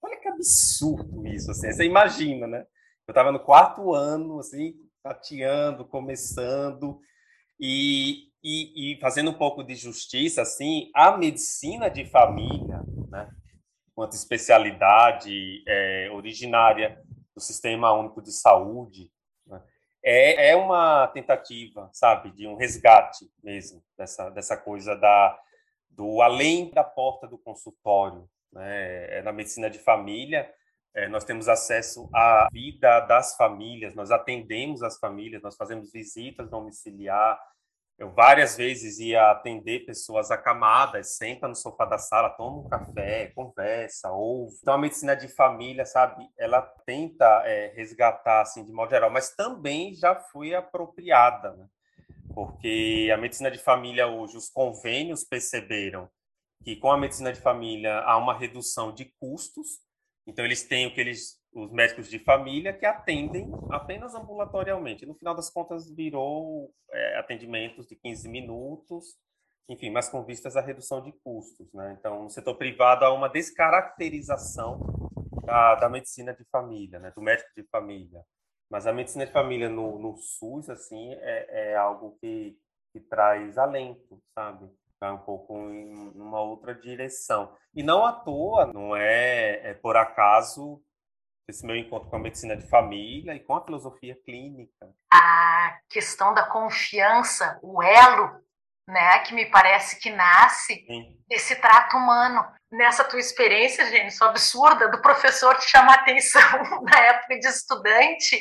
Olha 0.03 0.19
que 0.19 0.29
absurdo 0.29 1.27
isso. 1.27 1.51
Assim. 1.51 1.73
Você 1.73 1.85
imagina, 1.85 2.47
né? 2.47 2.67
Eu 3.07 3.13
estava 3.13 3.33
no 3.33 3.41
quarto 3.41 3.93
ano, 3.93 4.39
assim, 4.39 4.75
tateando, 5.03 5.85
começando, 5.85 7.01
e, 7.59 8.31
e, 8.43 8.95
e, 8.95 9.01
fazendo 9.01 9.31
um 9.31 9.35
pouco 9.35 9.63
de 9.63 9.75
justiça, 9.75 10.43
assim, 10.43 10.91
a 10.95 11.17
medicina 11.17 11.91
de 11.91 12.07
família, 12.07 12.83
né? 13.11 13.29
Quanto 13.95 14.15
especialidade 14.15 15.63
é, 15.69 16.09
originária 16.13 17.03
do 17.35 17.43
Sistema 17.43 17.93
Único 17.93 18.23
de 18.23 18.33
Saúde, 18.33 19.11
é, 20.03 20.51
é 20.51 20.57
uma 20.57 21.07
tentativa, 21.09 21.91
sabe, 21.93 22.31
de 22.31 22.47
um 22.47 22.57
resgate 22.57 23.31
mesmo 23.43 23.83
dessa, 23.97 24.31
dessa 24.31 24.57
coisa 24.57 24.97
da, 24.97 25.39
do 25.91 26.23
além 26.23 26.71
da 26.71 26.83
porta 26.83 27.27
do 27.27 27.39
consultório. 27.39 28.29
Né? 28.53 29.19
É, 29.19 29.23
na 29.23 29.33
medicina 29.33 29.69
de 29.69 29.79
família, 29.79 30.51
é, 30.95 31.09
nós 31.09 31.25
temos 31.25 31.49
acesso 31.49 32.09
à 32.15 32.49
vida 32.53 33.01
das 33.01 33.37
famílias, 33.37 33.95
nós 33.95 34.11
atendemos 34.11 34.83
as 34.83 34.99
famílias, 34.99 35.43
nós 35.43 35.57
fazemos 35.57 35.93
visitas 35.93 36.49
domiciliar, 36.51 37.39
eu 38.01 38.11
várias 38.11 38.57
vezes 38.57 38.99
ia 38.99 39.31
atender 39.31 39.85
pessoas 39.85 40.31
acamadas, 40.31 41.19
senta 41.19 41.47
no 41.47 41.55
sofá 41.55 41.85
da 41.85 41.99
sala, 41.99 42.31
toma 42.31 42.61
um 42.61 42.69
café, 42.69 43.27
conversa, 43.35 44.11
ouve. 44.11 44.57
Então, 44.63 44.73
a 44.73 44.79
medicina 44.79 45.15
de 45.15 45.29
família, 45.29 45.85
sabe, 45.85 46.27
ela 46.39 46.63
tenta 46.87 47.27
é, 47.45 47.75
resgatar, 47.77 48.41
assim, 48.41 48.65
de 48.65 48.73
modo 48.73 48.89
geral, 48.89 49.11
mas 49.11 49.37
também 49.37 49.95
já 49.95 50.17
foi 50.17 50.55
apropriada, 50.55 51.53
né? 51.53 51.67
Porque 52.33 53.11
a 53.13 53.19
medicina 53.19 53.51
de 53.51 53.59
família 53.59 54.07
hoje, 54.07 54.35
os 54.35 54.49
convênios 54.49 55.23
perceberam 55.23 56.09
que 56.65 56.77
com 56.77 56.91
a 56.91 56.97
medicina 56.97 57.31
de 57.31 57.41
família 57.41 57.99
há 57.99 58.17
uma 58.17 58.33
redução 58.33 58.95
de 58.95 59.13
custos, 59.21 59.79
então 60.27 60.43
eles 60.43 60.63
têm 60.63 60.87
o 60.87 60.95
que 60.95 61.01
eles 61.03 61.40
os 61.53 61.71
médicos 61.73 62.09
de 62.09 62.19
família 62.19 62.73
que 62.73 62.87
atendem 62.87 63.51
apenas 63.71 64.15
ambulatorialmente. 64.15 65.07
No 65.07 65.15
final 65.15 65.35
das 65.35 65.51
contas, 65.51 65.91
virou 65.91 66.73
é, 66.91 67.19
atendimentos 67.19 67.87
de 67.87 67.97
15 67.97 68.29
minutos, 68.29 69.17
enfim, 69.69 69.91
mas 69.91 70.09
com 70.09 70.25
vistas 70.25 70.57
à 70.57 70.61
redução 70.61 71.03
de 71.03 71.13
custos. 71.25 71.73
Né? 71.73 71.97
Então, 71.99 72.25
no 72.25 72.31
setor 72.31 72.55
privado, 72.57 73.05
há 73.05 73.13
uma 73.13 73.29
descaracterização 73.29 74.81
da, 75.45 75.75
da 75.75 75.89
medicina 75.89 76.33
de 76.33 76.45
família, 76.45 76.99
né? 76.99 77.13
do 77.15 77.23
médico 77.23 77.51
de 77.57 77.65
família. 77.65 78.23
Mas 78.71 78.87
a 78.87 78.93
medicina 78.93 79.27
de 79.27 79.33
família 79.33 79.69
no, 79.69 79.99
no 79.99 80.17
SUS, 80.17 80.71
assim, 80.71 81.13
é, 81.15 81.73
é 81.73 81.77
algo 81.77 82.17
que, 82.21 82.57
que 82.93 83.01
traz 83.01 83.59
alento, 83.59 84.23
sabe? 84.33 84.71
Vai 85.01 85.13
um 85.13 85.19
pouco 85.19 85.57
em 85.57 86.11
uma 86.15 86.41
outra 86.41 86.75
direção. 86.75 87.53
E 87.75 87.83
não 87.83 88.05
à 88.05 88.13
toa, 88.13 88.67
não 88.67 88.95
é, 88.95 89.71
é 89.71 89.75
por 89.75 89.97
acaso 89.97 90.81
esse 91.51 91.67
meu 91.67 91.77
encontro 91.77 92.09
com 92.09 92.17
a 92.17 92.21
medicina 92.21 92.57
de 92.57 92.69
família 92.69 93.35
e 93.35 93.41
com 93.41 93.55
a 93.55 93.65
filosofia 93.65 94.17
clínica. 94.25 94.89
A 95.13 95.79
questão 95.89 96.33
da 96.33 96.45
confiança, 96.45 97.59
o 97.63 97.83
elo, 97.83 98.41
né, 98.89 99.21
que 99.21 99.35
me 99.35 99.47
parece 99.47 99.99
que 100.01 100.11
nasce 100.11 100.75
Sim. 100.87 101.17
desse 101.29 101.57
trato 101.57 101.97
humano. 101.97 102.45
Nessa 102.73 103.05
tua 103.05 103.19
experiência, 103.19 103.85
gente, 103.87 104.09
isso 104.09 104.25
absurda, 104.25 104.89
do 104.89 105.03
professor 105.03 105.57
te 105.59 105.69
chamar 105.69 105.95
atenção 105.95 106.41
na 106.83 106.99
época 107.01 107.39
de 107.39 107.47
estudante, 107.49 108.41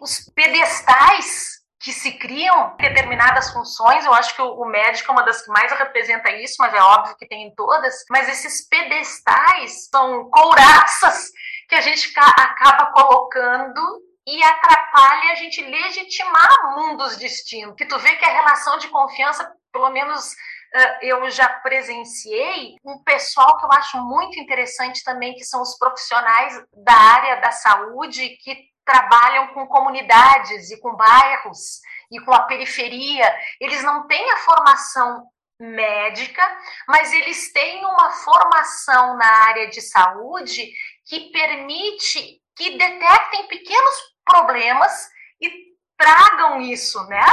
os 0.00 0.30
pedestais 0.34 1.64
que 1.84 1.92
se 1.92 2.12
criam 2.12 2.74
determinadas 2.78 3.52
funções. 3.52 4.06
Eu 4.06 4.14
acho 4.14 4.34
que 4.34 4.40
o 4.40 4.64
médico 4.64 5.10
é 5.10 5.12
uma 5.12 5.22
das 5.22 5.42
que 5.42 5.50
mais 5.50 5.70
representa 5.72 6.30
isso, 6.32 6.56
mas 6.58 6.72
é 6.72 6.80
óbvio 6.80 7.16
que 7.16 7.28
tem 7.28 7.46
em 7.46 7.54
todas. 7.54 8.04
Mas 8.10 8.26
esses 8.28 8.66
pedestais 8.66 9.88
são 9.90 10.30
couraças 10.30 11.30
que 11.68 11.74
a 11.74 11.80
gente 11.80 12.12
acaba 12.18 12.92
colocando 12.92 13.80
e 14.26 14.42
atrapalha 14.42 15.32
a 15.32 15.34
gente 15.34 15.62
legitimar 15.62 16.76
mundos 16.76 17.18
distintos. 17.18 17.76
Que 17.76 17.86
tu 17.86 17.98
vê 17.98 18.16
que 18.16 18.24
a 18.24 18.32
relação 18.32 18.78
de 18.78 18.88
confiança, 18.88 19.50
pelo 19.72 19.90
menos 19.90 20.34
eu 21.02 21.30
já 21.30 21.48
presenciei 21.48 22.74
um 22.84 22.98
pessoal 23.04 23.58
que 23.58 23.64
eu 23.64 23.72
acho 23.72 23.96
muito 23.98 24.40
interessante 24.40 25.04
também, 25.04 25.34
que 25.34 25.44
são 25.44 25.62
os 25.62 25.78
profissionais 25.78 26.60
da 26.72 26.94
área 26.94 27.40
da 27.40 27.52
saúde 27.52 28.30
que 28.42 28.58
trabalham 28.84 29.54
com 29.54 29.68
comunidades 29.68 30.72
e 30.72 30.80
com 30.80 30.96
bairros 30.96 31.80
e 32.10 32.20
com 32.24 32.34
a 32.34 32.42
periferia. 32.42 33.32
Eles 33.60 33.84
não 33.84 34.08
têm 34.08 34.30
a 34.32 34.38
formação 34.38 35.24
médica, 35.60 36.42
mas 36.88 37.12
eles 37.12 37.52
têm 37.52 37.84
uma 37.84 38.10
formação 38.10 39.16
na 39.16 39.28
área 39.46 39.68
de 39.68 39.80
saúde 39.80 40.72
que 41.06 41.30
permite 41.30 42.40
que 42.56 42.76
detectem 42.76 43.46
pequenos 43.48 43.94
problemas 44.24 45.08
e 45.40 45.50
tragam 45.96 46.60
isso, 46.60 47.02
né? 47.06 47.24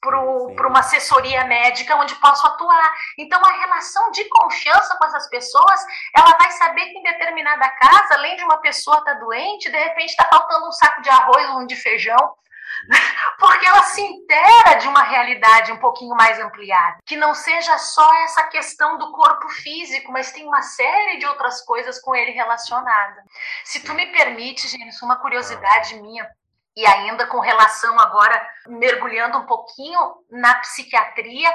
Para 0.00 0.68
uma 0.68 0.78
assessoria 0.80 1.44
médica 1.44 1.96
onde 1.96 2.14
posso 2.16 2.46
atuar. 2.46 2.94
Então, 3.18 3.44
a 3.44 3.50
relação 3.50 4.10
de 4.12 4.24
confiança 4.26 4.96
com 4.96 5.04
essas 5.06 5.28
pessoas, 5.28 5.84
ela 6.16 6.36
vai 6.38 6.50
saber 6.52 6.86
que 6.86 6.98
em 6.98 7.02
determinada 7.02 7.68
casa, 7.70 8.14
além 8.14 8.36
de 8.36 8.44
uma 8.44 8.58
pessoa 8.58 8.98
estar 8.98 9.14
tá 9.14 9.20
doente, 9.20 9.70
de 9.70 9.76
repente 9.76 10.10
está 10.10 10.28
faltando 10.28 10.68
um 10.68 10.72
saco 10.72 11.02
de 11.02 11.10
arroz 11.10 11.48
ou 11.50 11.60
um 11.60 11.66
de 11.66 11.76
feijão, 11.76 12.34
porque 13.38 13.66
ela 13.66 13.82
se 13.82 14.00
inteira 14.00 14.74
de 14.80 14.88
uma 14.88 15.02
realidade 15.02 15.72
um 15.72 15.78
pouquinho 15.78 16.14
mais 16.14 16.38
ampliada, 16.38 16.98
que 17.06 17.16
não 17.16 17.34
seja 17.34 17.76
só 17.78 18.12
essa 18.22 18.44
questão 18.44 18.98
do 18.98 19.12
corpo 19.12 19.48
físico, 19.48 20.12
mas 20.12 20.32
tem 20.32 20.46
uma 20.46 20.62
série 20.62 21.18
de 21.18 21.26
outras 21.26 21.60
coisas 21.64 22.00
com 22.00 22.14
ele 22.14 22.32
relacionada. 22.32 23.22
Se 23.64 23.80
tu 23.80 23.94
me 23.94 24.06
permite, 24.06 24.68
Gênesis, 24.68 25.02
uma 25.02 25.16
curiosidade 25.16 26.00
minha, 26.00 26.28
e 26.76 26.86
ainda 26.86 27.26
com 27.26 27.40
relação 27.40 27.98
agora, 27.98 28.40
mergulhando 28.68 29.38
um 29.38 29.46
pouquinho 29.46 29.98
na 30.30 30.54
psiquiatria, 30.60 31.50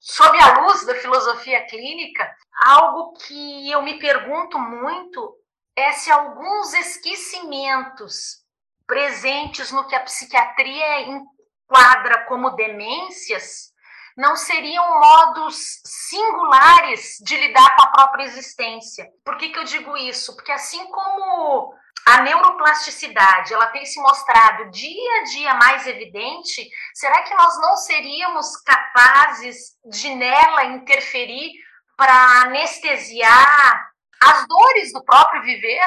sob 0.00 0.38
a 0.40 0.60
luz 0.60 0.86
da 0.86 0.94
filosofia 0.94 1.66
clínica, 1.66 2.34
algo 2.62 3.12
que 3.14 3.70
eu 3.70 3.82
me 3.82 3.98
pergunto 3.98 4.58
muito 4.58 5.36
é 5.76 5.92
se 5.92 6.10
alguns 6.10 6.72
esquecimentos 6.72 8.45
presentes 8.86 9.70
no 9.72 9.86
que 9.86 9.94
a 9.94 10.00
psiquiatria 10.00 11.00
enquadra 11.00 12.24
como 12.26 12.50
demências 12.50 13.74
não 14.16 14.34
seriam 14.34 14.98
modos 14.98 15.80
singulares 15.84 17.18
de 17.20 17.36
lidar 17.36 17.76
com 17.76 17.82
a 17.82 17.90
própria 17.90 18.24
existência. 18.24 19.06
Por 19.24 19.36
que, 19.36 19.50
que 19.50 19.58
eu 19.58 19.64
digo 19.64 19.94
isso? 19.96 20.34
Porque 20.34 20.52
assim 20.52 20.86
como 20.86 21.74
a 22.06 22.22
neuroplasticidade 22.22 23.52
ela 23.52 23.66
tem 23.66 23.84
se 23.84 24.00
mostrado 24.00 24.70
dia 24.70 25.20
a 25.20 25.24
dia 25.24 25.54
mais 25.54 25.86
evidente, 25.86 26.66
será 26.94 27.22
que 27.22 27.34
nós 27.34 27.60
não 27.60 27.76
seríamos 27.76 28.56
capazes 28.62 29.76
de 29.84 30.14
nela 30.14 30.64
interferir 30.64 31.52
para 31.96 32.42
anestesiar 32.42 33.90
as 34.22 34.46
dores 34.46 34.92
do 34.92 35.04
próprio 35.04 35.42
viver? 35.42 35.82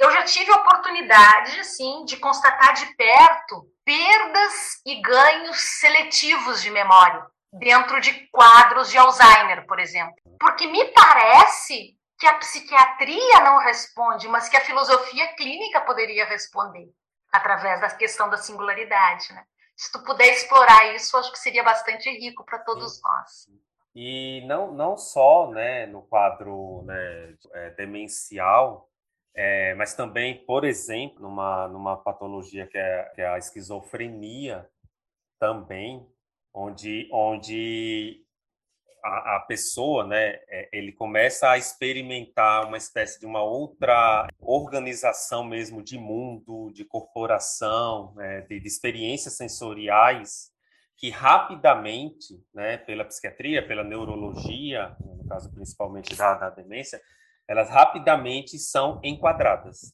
Eu 0.00 0.10
já 0.12 0.24
tive 0.24 0.50
a 0.50 0.56
oportunidade, 0.56 1.60
assim, 1.60 2.04
de 2.04 2.16
constatar 2.16 2.72
de 2.74 2.86
perto 2.96 3.70
perdas 3.84 4.80
e 4.86 5.00
ganhos 5.00 5.58
seletivos 5.80 6.62
de 6.62 6.70
memória 6.70 7.26
dentro 7.52 8.00
de 8.00 8.28
quadros 8.28 8.88
de 8.88 8.96
Alzheimer, 8.96 9.66
por 9.66 9.80
exemplo. 9.80 10.14
Porque 10.38 10.66
me 10.66 10.84
parece 10.92 11.96
que 12.16 12.26
a 12.26 12.34
psiquiatria 12.34 13.40
não 13.40 13.58
responde, 13.58 14.28
mas 14.28 14.48
que 14.48 14.56
a 14.56 14.60
filosofia 14.60 15.34
clínica 15.34 15.80
poderia 15.80 16.24
responder 16.24 16.88
através 17.32 17.80
da 17.80 17.90
questão 17.90 18.30
da 18.30 18.36
singularidade, 18.36 19.32
né? 19.32 19.44
Se 19.76 19.90
tu 19.90 20.04
puder 20.04 20.28
explorar 20.28 20.94
isso, 20.94 21.16
acho 21.16 21.32
que 21.32 21.38
seria 21.38 21.62
bastante 21.62 22.10
rico 22.10 22.44
para 22.44 22.58
todos 22.58 23.00
nós. 23.02 23.48
E 23.94 24.44
não, 24.46 24.72
não 24.72 24.96
só 24.96 25.50
né, 25.50 25.86
no 25.86 26.02
quadro 26.02 26.82
né, 26.84 27.34
é, 27.54 27.70
demencial, 27.70 28.89
é, 29.34 29.74
mas 29.74 29.94
também, 29.94 30.44
por 30.44 30.64
exemplo, 30.64 31.22
numa, 31.22 31.68
numa 31.68 31.96
patologia 31.96 32.66
que 32.66 32.76
é, 32.76 33.12
que 33.14 33.20
é 33.20 33.28
a 33.28 33.38
esquizofrenia, 33.38 34.68
também, 35.38 36.06
onde, 36.52 37.08
onde 37.12 38.22
a, 39.02 39.36
a, 39.36 39.40
pessoa, 39.40 40.06
né, 40.06 40.38
é, 40.48 40.68
ele 40.72 40.92
começa 40.92 41.50
a 41.50 41.58
experimentar 41.58 42.66
uma 42.66 42.76
espécie 42.76 43.18
de 43.18 43.26
uma 43.26 43.42
outra 43.42 44.28
organização 44.38 45.42
mesmo 45.42 45.82
de 45.82 45.98
mundo, 45.98 46.70
de 46.74 46.84
corporação, 46.84 48.12
né, 48.14 48.42
de, 48.42 48.60
de 48.60 48.66
experiências 48.66 49.34
sensoriais 49.34 50.50
que 50.96 51.08
rapidamente, 51.08 52.38
né, 52.52 52.76
pela 52.76 53.06
psiquiatria, 53.06 53.66
pela 53.66 53.82
neurologia, 53.82 54.94
no 55.00 55.26
caso 55.26 55.50
principalmente 55.50 56.14
da, 56.14 56.34
da 56.34 56.50
demência, 56.50 57.00
elas 57.50 57.68
rapidamente 57.68 58.56
são 58.60 59.00
enquadradas. 59.02 59.92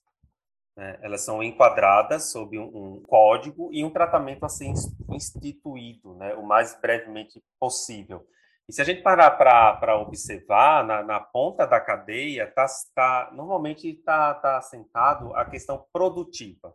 Né? 0.76 0.98
Elas 1.00 1.22
são 1.22 1.42
enquadradas 1.42 2.30
sob 2.30 2.58
um, 2.58 2.66
um, 2.66 3.02
código 3.02 3.70
e 3.72 3.82
um 3.82 3.88
tratamento 3.88 4.44
a 4.44 4.48
ser 4.50 4.70
instituído 5.08 6.14
né? 6.16 6.34
o 6.34 6.46
mais 6.46 6.78
brevemente 6.78 7.42
possível. 7.58 8.28
E 8.68 8.74
se 8.74 8.82
a 8.82 8.84
gente 8.84 9.00
parar 9.00 9.30
para 9.30 9.96
observar, 9.96 10.84
na, 10.84 11.02
na, 11.02 11.18
ponta 11.18 11.66
da 11.66 11.80
cadeia, 11.80 12.46
tá, 12.46 12.66
tá, 12.94 13.30
normalmente 13.32 13.88
está 13.88 14.34
tá 14.34 14.58
assentado 14.58 15.34
a 15.34 15.46
questão 15.46 15.86
produtiva, 15.90 16.74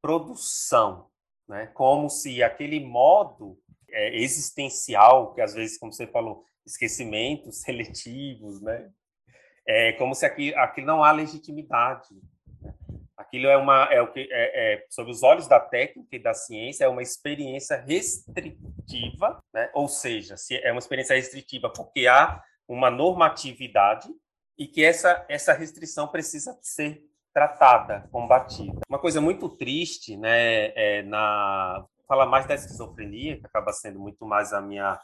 produção, 0.00 1.10
né? 1.48 1.66
como 1.74 2.08
se 2.08 2.44
aquele 2.44 2.78
modo 2.78 3.58
é, 3.88 4.16
existencial, 4.20 5.34
que 5.34 5.40
às 5.40 5.52
vezes, 5.52 5.78
como 5.78 5.92
você 5.92 6.06
falou, 6.06 6.44
esquecimentos 6.64 7.62
seletivos, 7.62 8.60
né? 8.60 8.88
É 9.70 9.92
como 9.92 10.16
se 10.16 10.26
aqui, 10.26 10.52
aqui 10.56 10.82
não 10.82 11.04
há 11.04 11.12
legitimidade. 11.12 12.08
Né? 12.60 12.74
Aquilo 13.16 13.46
é 13.46 13.56
uma 13.56 13.84
é 13.84 14.02
o 14.02 14.12
que 14.12 14.28
é, 14.30 14.74
é, 14.74 14.86
sob 14.90 15.08
os 15.08 15.22
olhos 15.22 15.46
da 15.46 15.60
técnica 15.60 16.16
e 16.16 16.18
da 16.18 16.34
ciência 16.34 16.84
é 16.84 16.88
uma 16.88 17.02
experiência 17.02 17.76
restritiva, 17.76 19.40
né? 19.54 19.70
Ou 19.72 19.86
seja, 19.86 20.36
se 20.36 20.56
é 20.56 20.72
uma 20.72 20.80
experiência 20.80 21.14
restritiva 21.14 21.70
porque 21.70 22.08
há 22.08 22.42
uma 22.66 22.90
normatividade 22.90 24.08
e 24.58 24.66
que 24.66 24.84
essa 24.84 25.24
essa 25.28 25.52
restrição 25.52 26.08
precisa 26.08 26.58
ser 26.60 27.04
tratada, 27.32 28.08
combatida. 28.10 28.80
Uma 28.88 28.98
coisa 28.98 29.20
muito 29.20 29.48
triste, 29.48 30.16
né, 30.16 30.72
é 30.74 31.02
na 31.02 31.86
fala 32.08 32.26
mais 32.26 32.44
da 32.44 32.56
esquizofrenia, 32.56 33.38
que 33.38 33.46
acaba 33.46 33.72
sendo 33.72 34.00
muito 34.00 34.26
mais 34.26 34.52
a 34.52 34.60
minha 34.60 34.98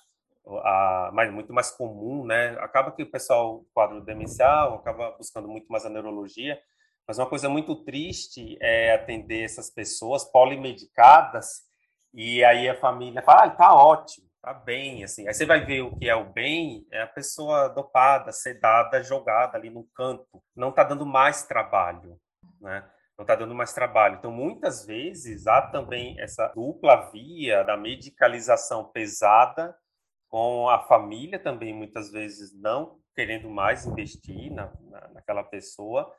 a, 0.47 1.11
mais, 1.13 1.33
muito 1.33 1.53
mais 1.53 1.71
comum, 1.71 2.25
né? 2.25 2.57
Acaba 2.61 2.93
que 2.93 3.03
o 3.03 3.11
pessoal, 3.11 3.65
quadro 3.75 4.01
demencial, 4.01 4.75
acaba 4.75 5.13
buscando 5.13 5.49
muito 5.49 5.67
mais 5.69 5.85
a 5.85 5.91
neurologia, 5.91 6.61
mas 7.07 7.19
uma 7.19 7.29
coisa 7.29 7.49
muito 7.49 7.85
triste 7.85 8.57
é 8.61 8.93
atender 8.93 9.45
essas 9.45 9.71
pessoas 9.71 10.25
polimedicadas 10.25 11.67
e 12.13 12.43
aí 12.45 12.69
a 12.69 12.81
família 12.81 13.23
fala, 13.23 13.45
ah, 13.45 13.51
tá 13.51 13.75
ótimo, 13.75 14.27
tá 14.41 14.55
bem, 14.55 15.05
assim. 15.05 15.29
Aí 15.29 15.35
você 15.35 15.45
vai 15.45 15.65
ver 15.65 15.83
o 15.83 15.97
que 15.97 16.09
é 16.09 16.15
o 16.15 16.25
bem, 16.25 16.87
é 16.91 17.03
a 17.03 17.07
pessoa 17.07 17.69
dopada, 17.69 18.33
sedada, 18.33 19.03
jogada 19.03 19.57
ali 19.57 19.69
no 19.69 19.85
canto, 19.95 20.43
não 20.55 20.73
tá 20.73 20.83
dando 20.83 21.05
mais 21.05 21.45
trabalho, 21.45 22.19
né? 22.61 22.89
Não 23.19 23.23
está 23.23 23.35
dando 23.35 23.55
mais 23.55 23.73
trabalho. 23.73 24.17
Então, 24.17 24.31
muitas 24.31 24.85
vezes, 24.85 25.47
há 25.47 25.63
também 25.63 26.21
essa 26.21 26.49
dupla 26.49 27.11
via 27.11 27.63
da 27.63 27.77
medicalização 27.77 28.85
pesada, 28.85 29.75
com 30.29 30.69
a 30.69 30.81
família 30.81 31.39
também, 31.39 31.73
muitas 31.73 32.11
vezes, 32.11 32.53
não 32.55 32.99
querendo 33.15 33.49
mais 33.49 33.87
investir 33.87 34.53
na, 34.53 34.73
na 34.91 35.09
naquela 35.15 35.43
pessoa. 35.43 36.13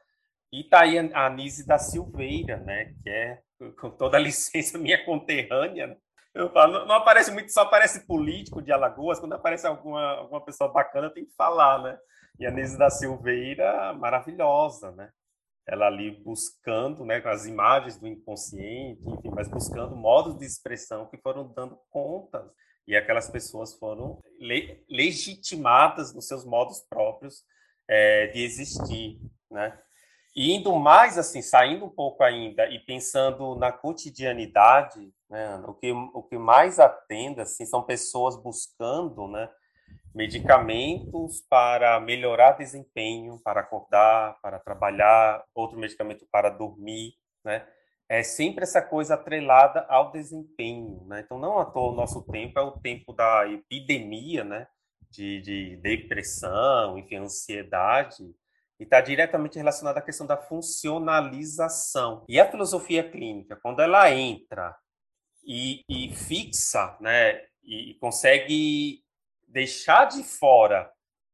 E 0.52 0.62
está 0.62 0.82
aí 0.82 0.98
a 0.98 1.26
Anise 1.26 1.67
da 1.67 1.78
Silveira, 1.78 2.58
né? 2.58 2.93
Que 3.04 3.10
é, 3.10 3.41
com 3.80 3.89
toda 3.91 4.17
a 4.17 4.20
licença, 4.22 4.78
minha 4.78 5.04
conterrânea. 5.06 5.88
Né? 5.88 5.98
Eu 6.34 6.50
falo, 6.52 6.86
não, 6.86 6.96
aparece 6.96 7.32
muito, 7.32 7.52
só 7.52 7.62
aparece 7.62 8.08
político 8.08 8.62
de 8.62 8.72
Alagoas. 8.72 9.20
Quando 9.20 9.34
aparece 9.34 9.67
alguma, 9.67 10.17
alguma 10.17 10.43
pessoa 10.43 10.72
bacana, 10.72 11.10
tem 11.10 11.26
que 11.26 11.36
falar, 11.36 11.82
né? 11.84 11.98
E 12.39 12.46
a 12.46 12.50
Anise 12.50 12.78
da 12.78 12.89
Silveira, 12.89 13.93
maravilhosa, 13.93 14.91
né? 14.91 15.10
ela 15.67 15.88
ali 15.88 16.12
buscando, 16.24 17.04
né, 17.04 17.20
com 17.20 17.28
as 17.28 17.46
imagens 17.46 18.00
do 18.00 18.08
inconsciente, 18.08 19.02
enfim, 19.06 19.30
mas 19.30 19.50
buscando 19.50 19.98
modos 19.98 20.38
de 20.38 20.46
expressão 20.46 21.08
que 21.08 21.17
foram 21.17 21.52
dando 21.54 21.78
conta 21.89 22.50
e 22.88 22.95
aquelas 22.95 23.30
pessoas 23.30 23.73
foram 23.73 24.21
le 24.39 24.84
legitimadas 24.89 26.13
nos 26.13 26.28
seus 26.28 26.45
modos 26.45 26.80
próprios 26.89 27.43
é, 27.88 28.28
de 28.28 28.43
existir, 28.43 29.19
né? 29.52 29.78
E 30.36 30.54
indo 30.54 30.76
mais 30.76 31.17
assim, 31.17 31.41
saindo 31.41 31.86
um 31.86 31.89
pouco 31.89 32.23
ainda 32.23 32.67
e 32.67 32.80
pensando 32.80 33.56
na 33.56 33.71
cotidianidade, 33.71 35.12
né, 35.28 35.58
o 35.67 35.73
que 35.73 35.91
o 35.91 36.21
que 36.21 36.38
mais 36.38 36.80
atende 36.80 37.41
assim 37.41 37.65
são 37.65 37.82
pessoas 37.84 38.36
buscando, 38.41 39.28
né, 39.28 39.50
medicamentos 40.13 41.41
para 41.50 42.00
melhorar 42.00 42.52
desempenho, 42.52 43.39
para 43.43 43.62
acordar, 43.62 44.39
para 44.41 44.60
trabalhar, 44.60 45.43
outro 45.56 45.78
medicamento 45.78 46.26
para 46.32 46.50
dormir, 46.50 47.13
né? 47.43 47.67
É 48.10 48.24
sempre 48.24 48.63
essa 48.63 48.82
coisa 48.82 49.15
atrelada 49.15 49.86
ao 49.89 50.12
desempenho, 50.12 51.06
né? 51.08 51.22
Então, 51.26 51.38
não 51.38 51.60
à 51.60 51.65
toa 51.65 51.91
o 51.91 51.96
nosso 51.96 52.24
tempo 52.32 52.58
é 52.58 52.62
o 52.62 52.80
tempo 52.80 53.12
da 53.12 53.48
epidemia, 53.48 54.43
né? 54.43 54.67
De, 55.10 55.41
de 55.41 55.76
depressão, 55.78 56.98
enfim, 56.98 57.15
ansiedade, 57.17 58.24
e 58.80 58.84
está 58.84 59.02
diretamente 59.02 59.58
relacionada 59.58 60.00
à 60.00 60.02
questão 60.02 60.26
da 60.26 60.38
funcionalização. 60.38 62.24
E 62.30 62.39
a 62.39 62.50
filosofia 62.50 63.10
clínica, 63.10 63.58
quando 63.62 63.82
ela 63.82 64.12
entra 64.12 64.76
e, 65.43 65.82
e 65.89 66.15
fixa, 66.15 66.96
né? 67.02 67.41
E 67.63 67.96
consegue 68.00 69.04
deixar 69.48 70.06
de 70.06 70.24
fora 70.24 70.89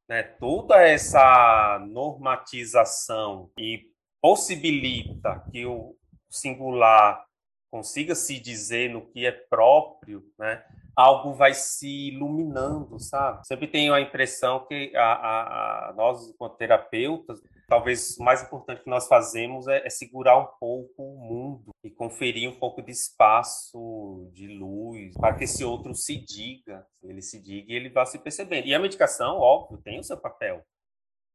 né, 0.07 0.23
toda 0.23 0.81
essa 0.81 1.79
normatização 1.87 3.51
e 3.57 3.91
possibilita 4.21 5.43
que 5.51 5.65
o 5.65 5.95
singular 6.35 7.25
consiga 7.73 8.13
se 8.13 8.39
dizer 8.39 8.91
no 8.91 9.01
que 9.01 9.25
é 9.25 9.31
próprio, 9.31 10.23
né, 10.37 10.63
algo 10.95 11.33
vai 11.33 11.55
se 11.55 12.09
iluminando, 12.09 12.99
sabe? 12.99 13.47
Sempre 13.47 13.67
tenho 13.67 13.95
a 13.95 13.99
impressão 13.99 14.63
que 14.67 14.95
a, 14.95 15.13
a, 15.13 15.89
a 15.89 15.93
nós, 15.93 16.31
como 16.37 16.51
terapeutas, 16.51 17.41
talvez 17.67 18.15
o 18.19 18.23
mais 18.23 18.43
importante 18.43 18.83
que 18.83 18.89
nós 18.91 19.07
fazemos 19.07 19.67
é, 19.67 19.87
é, 19.87 19.89
segurar 19.89 20.37
um 20.37 20.47
pouco 20.59 21.01
o 21.01 21.17
mundo 21.17 21.71
e 21.83 21.89
conferir 21.89 22.47
um 22.47 22.59
pouco 22.59 22.79
de 22.79 22.91
espaço, 22.91 24.29
de 24.31 24.47
luz, 24.47 25.15
para 25.15 25.33
que 25.35 25.45
esse 25.45 25.63
outro 25.63 25.95
se 25.95 26.15
diga, 26.23 26.85
ele 27.01 27.23
se 27.23 27.41
diga 27.41 27.71
e 27.73 27.75
ele 27.75 27.89
vá 27.89 28.05
se 28.05 28.19
percebendo. 28.19 28.67
E 28.67 28.75
a 28.75 28.79
medicação, 28.79 29.39
óbvio, 29.39 29.81
tem 29.81 29.99
o 29.99 30.03
seu 30.03 30.17
papel, 30.17 30.63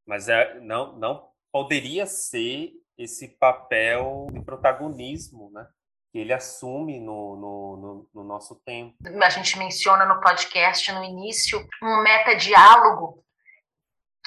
mas 0.07 0.29
é, 0.29 0.61
não, 0.61 0.97
não 0.97 1.29
poderia 1.51 2.07
ser 2.07 2.71
esse 2.99 3.29
papel 3.29 4.27
de 4.33 4.41
protagonismo, 4.43 5.51
né? 5.53 5.67
que 6.11 6.19
ele 6.19 6.33
assume 6.33 6.99
no, 7.01 7.37
no, 7.37 7.77
no, 7.77 8.11
no, 8.15 8.25
nosso 8.25 8.57
tempo. 8.65 8.97
A 9.23 9.29
gente 9.29 9.59
menciona 9.59 10.07
no 10.07 10.21
podcast, 10.21 10.91
no 10.93 11.05
início, 11.05 11.67
um 11.83 12.03
metadiálogo 12.03 13.23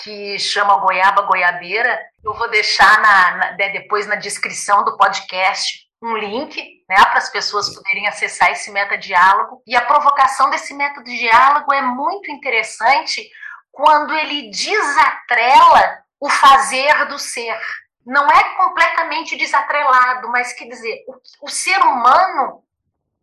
que 0.04 0.38
chama 0.40 0.78
Goiaba 0.78 1.24
Goiabeira. 1.24 2.00
Eu 2.24 2.34
vou 2.36 2.50
deixar 2.50 3.02
na, 3.02 3.38
na, 3.38 3.52
né, 3.58 3.70
depois 3.70 4.08
na 4.08 4.16
descrição 4.16 4.84
do 4.84 4.96
podcast 4.96 5.90
um 6.04 6.18
link 6.18 6.84
né, 6.90 6.96
para 6.96 7.18
as 7.18 7.30
pessoas 7.30 7.74
poderem 7.74 8.08
acessar 8.08 8.52
esse 8.52 8.72
metadiálogo. 8.72 9.62
E 9.68 9.76
a 9.76 9.86
provocação 9.86 10.50
desse 10.50 10.74
método 10.74 11.06
de 11.06 11.18
diálogo 11.18 11.74
é 11.74 11.82
muito 11.82 12.32
interessante 12.32 13.30
quando 13.72 14.14
ele 14.14 14.50
desatrela 14.50 16.04
o 16.20 16.30
fazer 16.30 17.08
do 17.08 17.18
ser. 17.18 17.60
Não 18.06 18.28
é 18.28 18.56
completamente 18.56 19.38
desatrelado, 19.38 20.30
mas 20.30 20.54
quer 20.54 20.66
dizer, 20.66 21.04
o, 21.08 21.46
o 21.46 21.50
ser 21.50 21.80
humano 21.80 22.64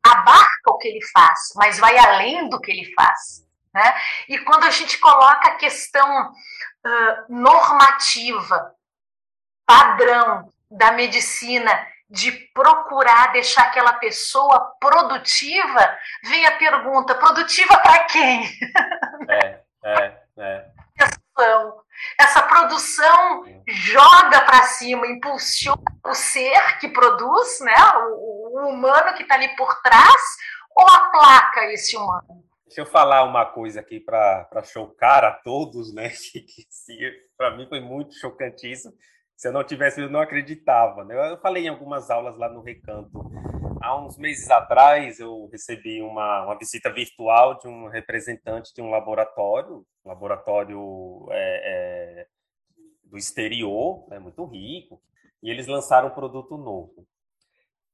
abarca 0.05 0.71
o 0.71 0.79
que 0.79 0.89
ele 0.89 1.05
faz, 1.13 1.53
mas 1.57 1.79
vai 1.79 1.99
além 1.99 2.49
do 2.49 2.61
que 2.61 2.71
ele 2.71 2.93
faz. 2.95 3.47
Né? 3.75 3.95
E 4.29 4.39
quando 4.39 4.65
a 4.65 4.71
gente 4.71 4.99
coloca 4.99 5.49
a 5.49 5.57
questão 5.57 6.31
uh, 6.31 7.25
normativa, 7.29 8.75
padrão 9.67 10.53
da 10.71 10.93
medicina 10.93 11.87
de 12.11 12.33
procurar 12.33 13.33
deixar 13.33 13.65
aquela 13.65 13.93
pessoa 13.95 14.73
produtiva, 14.81 15.99
vem 16.25 16.47
a 16.47 16.57
pergunta: 16.57 17.15
produtiva 17.15 17.77
para 17.79 18.05
quem? 18.05 18.49
É, 19.29 19.61
é, 19.85 20.23
é. 20.39 20.65
Essa 22.19 22.43
produção 22.43 23.45
joga 23.67 24.41
para 24.43 24.63
cima, 24.65 25.07
impulsiona 25.07 25.83
o 26.05 26.15
ser 26.15 26.79
que 26.79 26.89
produz, 26.89 27.61
né? 27.61 27.75
o, 28.11 28.61
o 28.61 28.69
humano 28.69 29.15
que 29.15 29.23
está 29.23 29.35
ali 29.35 29.55
por 29.57 29.81
trás, 29.83 30.23
ou 30.77 30.87
aplaca 30.87 31.73
esse 31.73 31.97
humano? 31.97 32.45
Deixa 32.67 32.83
eu 32.83 32.87
falar 32.87 33.25
uma 33.25 33.47
coisa 33.47 33.81
aqui 33.81 33.99
para 33.99 34.63
chocar 34.63 35.25
a 35.25 35.33
todos, 35.33 35.93
né? 35.95 36.11
Que, 36.31 36.41
que 36.41 37.13
para 37.37 37.57
mim 37.57 37.67
foi 37.69 37.81
muito 37.81 38.15
chocantíssimo. 38.15 38.93
Se 39.37 39.49
eu 39.49 39.53
não 39.53 39.65
tivesse, 39.65 40.01
eu 40.01 40.11
não 40.11 40.21
acreditava. 40.21 41.05
Né? 41.05 41.33
Eu 41.33 41.39
falei 41.39 41.65
em 41.65 41.69
algumas 41.69 42.11
aulas 42.11 42.37
lá 42.37 42.49
no 42.49 42.61
Recanto. 42.61 43.31
Há 43.81 43.97
uns 43.97 44.19
meses 44.19 44.51
atrás, 44.51 45.21
eu 45.21 45.49
recebi 45.51 46.03
uma, 46.03 46.45
uma 46.45 46.59
visita 46.59 46.93
virtual 46.93 47.57
de 47.59 47.69
um 47.69 47.89
representante 47.89 48.75
de 48.75 48.83
um 48.83 48.91
laboratório, 48.91 49.87
um 50.05 50.09
laboratório 50.09 51.27
é, 51.31 51.37
é, 51.37 51.78
exterior, 53.19 54.07
né, 54.09 54.19
muito 54.19 54.45
rico, 54.45 55.01
e 55.43 55.51
eles 55.51 55.67
lançaram 55.67 56.09
um 56.09 56.15
produto 56.15 56.57
novo. 56.57 57.07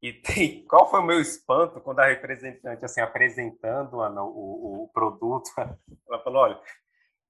E 0.04 0.12
tem, 0.12 0.64
qual 0.68 0.90
foi 0.90 1.00
o 1.00 1.04
meu 1.04 1.20
espanto 1.20 1.80
quando 1.80 2.00
a 2.00 2.06
representante, 2.06 2.84
assim, 2.84 3.00
apresentando 3.00 4.02
a, 4.02 4.10
o, 4.22 4.84
o, 4.84 4.90
produto, 4.92 5.50
ela 6.08 6.22
falou, 6.22 6.42
olha, 6.42 6.60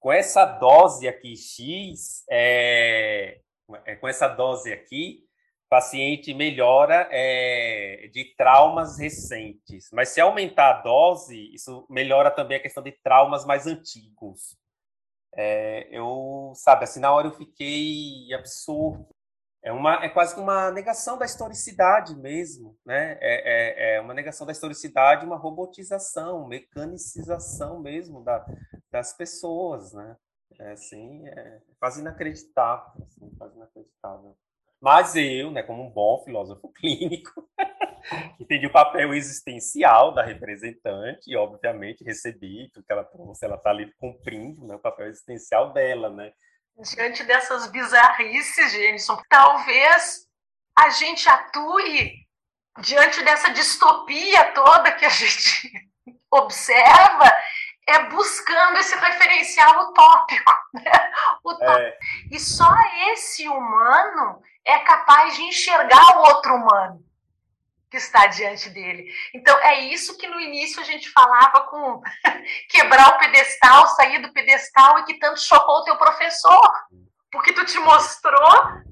com 0.01 0.13
essa 0.13 0.45
dose 0.45 1.07
aqui 1.07 1.37
X, 1.37 2.25
é, 2.29 3.41
é, 3.85 3.97
com 3.97 4.09
essa 4.09 4.29
dose 4.29 4.73
aqui, 4.73 5.25
o 5.67 5.69
paciente 5.71 6.35
melhora 6.35 7.09
é, 7.11 8.09
de 8.13 8.35
traumas 8.37 8.99
recentes. 8.99 9.89
Mas 9.93 10.11
se 10.11 10.21
aumentar 10.21 10.71
a 10.71 10.83
dose, 10.83 11.55
isso 11.55 11.87
melhora 11.89 12.31
também 12.31 12.59
a 12.59 12.61
questão 12.61 12.83
de 12.83 12.93
traumas 12.93 13.47
mais 13.47 13.67
antigos. 13.67 14.57
É, 15.37 15.89
eu, 15.91 16.53
sabe, 16.55 16.85
assim, 16.85 17.01
na 17.01 17.13
hora 17.13 17.29
eu 17.29 17.33
fiquei 17.33 18.33
absurdo, 18.35 19.07
é, 19.65 19.73
uma, 19.73 20.05
é 20.05 20.11
quase 20.11 20.35
que 20.35 20.41
uma 20.41 20.71
negação 20.71 21.17
da 21.17 21.25
historicidade 21.25 22.15
mesmo, 22.17 22.77
né? 22.85 23.17
É, 23.21 23.93
é, 23.93 23.97
é 23.97 24.01
uma 24.01 24.13
negação 24.13 24.47
da 24.47 24.53
historicidade, 24.53 25.25
uma 25.25 25.39
robotização, 25.39 26.47
mecanicização 26.47 27.81
mesmo 27.81 28.23
da, 28.23 28.45
das 28.91 29.15
pessoas, 29.15 29.95
né? 29.95 30.17
É 30.61 30.73
assim, 30.73 31.27
é 31.29 31.63
quase 31.81 32.01
inacreditável, 32.01 32.93
assim, 33.07 33.31
quase 33.39 33.57
inacreditável. 33.57 34.37
Mas 34.85 35.17
eu, 35.17 35.51
né, 35.51 35.63
como 35.63 35.83
um 35.83 35.89
bom 35.89 36.23
filósofo 36.23 36.69
clínico, 36.77 37.49
entendi 38.39 38.67
o 38.67 38.73
papel 38.73 39.15
existencial 39.15 40.13
da 40.13 40.23
representante 40.23 41.23
e, 41.27 41.35
obviamente, 41.35 42.05
recebi 42.05 42.71
que 42.71 42.93
ela 42.93 43.03
trouxe, 43.03 43.47
ela 43.47 43.57
está 43.57 43.71
ali 43.71 43.91
cumprindo 43.99 44.67
né, 44.67 44.75
o 44.75 44.79
papel 44.79 45.07
existencial 45.07 45.73
dela, 45.73 46.11
né? 46.11 46.35
diante 46.77 47.25
dessas 47.25 47.69
bizarrices, 47.69 48.73
Jenison, 48.73 49.17
talvez 49.31 50.29
a 50.77 50.91
gente 50.91 51.27
atue 51.31 52.13
diante 52.81 53.23
dessa 53.23 53.53
distopia 53.53 54.53
toda 54.53 54.93
que 54.93 55.07
a 55.07 55.09
gente 55.09 55.71
observa, 56.31 57.33
é 57.87 58.11
buscando 58.11 58.77
esse 58.79 58.95
referencial 58.97 59.89
utópico. 59.89 60.53
Né? 60.75 61.13
utópico. 61.43 61.79
É. 61.79 61.99
E 62.33 62.39
só 62.39 62.71
esse 63.13 63.49
humano 63.49 64.43
é 64.67 64.79
capaz 64.81 65.37
de 65.37 65.43
enxergar 65.43 66.19
o 66.19 66.21
outro 66.21 66.55
humano 66.55 67.05
que 67.91 67.99
está 67.99 68.27
diante 68.27 68.71
dele. 68.71 69.09
Então, 69.33 69.57
é 69.59 69.81
isso 69.81 70.19
que 70.19 70.27
no 70.27 70.41
início 70.41 70.81
a 70.81 70.85
gente 70.85 71.09
falava 71.11 71.61
com 71.69 72.03
quebrar 72.69 73.15
o 73.15 73.19
pedestal, 73.19 73.87
sair 73.89 74.21
do 74.21 74.33
pedestal 74.33 74.99
e 74.99 75.05
que 75.05 75.19
tanto 75.19 75.41
chocou 75.41 75.77
o 75.77 75.85
teu 75.85 75.97
professor, 75.97 76.73
porque 77.31 77.53
tu 77.53 77.65
te 77.65 77.79
mostrou 77.79 78.83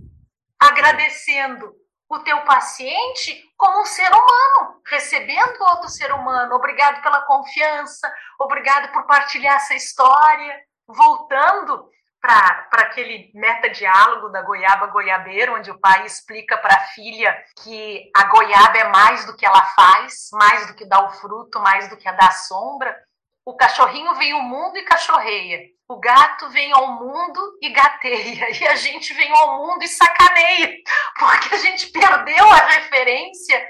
agradecendo 0.61 1.75
o 2.09 2.19
teu 2.21 2.45
paciente 2.45 3.43
como 3.57 3.81
um 3.81 3.87
ser 3.87 4.09
humano, 4.13 4.83
recebendo 4.87 5.63
outro 5.63 5.89
ser 5.89 6.13
humano. 6.13 6.55
Obrigado 6.55 7.03
pela 7.03 7.23
confiança, 7.23 8.13
obrigado 8.39 8.93
por 8.93 9.07
partilhar 9.07 9.57
essa 9.57 9.75
história. 9.75 10.61
Voltando 10.87 11.89
para 12.23 12.83
aquele 12.83 13.33
meta-diálogo 13.35 14.29
da 14.29 14.43
goiaba 14.43 14.87
goiabeira, 14.87 15.53
onde 15.55 15.73
o 15.73 15.79
pai 15.81 16.07
explica 16.07 16.57
para 16.57 16.77
a 16.77 16.87
filha 16.87 17.37
que 17.65 18.09
a 18.17 18.25
goiaba 18.29 18.79
é 18.79 18.85
mais 18.85 19.27
do 19.27 19.37
que 19.37 19.45
ela 19.45 19.65
faz, 19.75 20.31
mais 20.33 20.69
do 20.69 20.75
que 20.75 20.85
dá 20.85 21.05
o 21.05 21.11
fruto, 21.11 21.59
mais 21.59 21.91
do 21.91 21.97
que 21.97 22.09
a 22.09 22.13
dá 22.13 22.29
a 22.29 22.33
sombra. 22.33 22.97
O 23.45 23.57
cachorrinho 23.57 24.15
vem 24.15 24.31
ao 24.31 24.43
mundo 24.43 24.79
e 24.79 24.85
cachorreia. 24.85 25.67
O 25.89 25.99
gato 25.99 26.49
vem 26.51 26.73
ao 26.73 26.93
mundo 26.93 27.59
e 27.61 27.71
gateia. 27.71 28.51
E 28.57 28.69
a 28.69 28.77
gente 28.77 29.13
vem 29.15 29.31
ao 29.33 29.59
mundo 29.59 29.83
e 29.83 29.89
sacaneia. 29.89 30.77
Porque 31.19 31.57
a 31.57 31.59
gente 31.59 31.91
perdeu 31.91 32.49
a 32.49 32.67
referência 32.67 33.69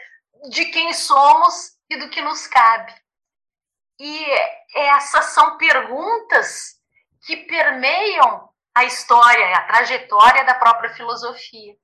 de 0.51 0.67
quem 0.67 0.93
somos 0.93 1.73
e 1.89 1.97
do 1.97 2.11
que 2.11 2.21
nos 2.21 2.47
cabe. 2.47 2.93
E 3.99 4.27
essas 4.75 5.27
são 5.27 5.57
perguntas 5.57 6.82
que 7.23 7.37
permeiam 7.37 8.49
a 8.75 8.85
história, 8.85 9.57
a 9.57 9.65
trajetória 9.67 10.45
da 10.45 10.55
própria 10.55 10.91
filosofia, 10.95 11.75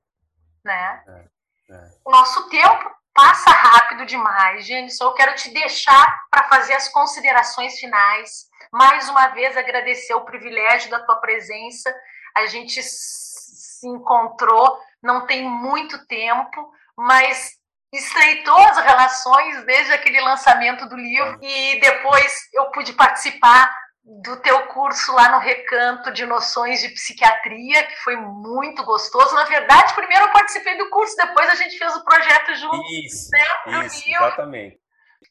né? 0.63 1.03
É, 1.07 1.73
é. 1.73 1.89
O 2.03 2.11
nosso 2.11 2.49
tempo 2.49 2.91
passa 3.13 3.49
rápido 3.49 4.05
demais, 4.05 4.65
Jenison. 4.65 5.05
Eu 5.05 5.13
quero 5.13 5.35
te 5.35 5.49
deixar 5.51 6.19
para 6.31 6.47
fazer 6.47 6.73
as 6.73 6.89
considerações 6.89 7.79
finais. 7.79 8.47
Mais 8.71 9.07
uma 9.09 9.27
vez 9.29 9.55
agradecer 9.55 10.13
o 10.13 10.25
privilégio 10.25 10.89
da 10.89 10.99
tua 11.03 11.17
presença. 11.17 11.93
A 12.35 12.45
gente 12.47 12.81
se 12.81 13.87
encontrou 13.87 14.79
não 15.01 15.25
tem 15.25 15.43
muito 15.43 16.05
tempo, 16.05 16.71
mas 16.97 17.57
estreitou 17.91 18.57
as 18.57 18.77
relações 18.77 19.63
desde 19.65 19.93
aquele 19.93 20.21
lançamento 20.21 20.87
do 20.87 20.95
livro 20.95 21.39
e 21.41 21.79
depois 21.79 22.33
eu 22.53 22.69
pude 22.71 22.93
participar 22.93 23.73
do 24.09 24.37
teu 24.37 24.65
curso 24.67 25.13
lá 25.13 25.29
no 25.29 25.37
Recanto 25.37 26.11
de 26.11 26.25
Noções 26.25 26.81
de 26.81 26.89
Psiquiatria, 26.89 27.83
que 27.83 27.95
foi 27.97 28.15
muito 28.15 28.83
gostoso. 28.83 29.35
Na 29.35 29.43
verdade, 29.43 29.93
primeiro 29.93 30.25
eu 30.25 30.31
participei 30.31 30.77
do 30.77 30.89
curso, 30.89 31.15
depois 31.15 31.47
a 31.47 31.55
gente 31.55 31.77
fez 31.77 31.95
o 31.95 32.03
projeto 32.03 32.55
junto. 32.55 32.83
Isso, 33.05 33.29
né, 33.31 33.85
isso 33.85 34.09
exatamente. 34.09 34.79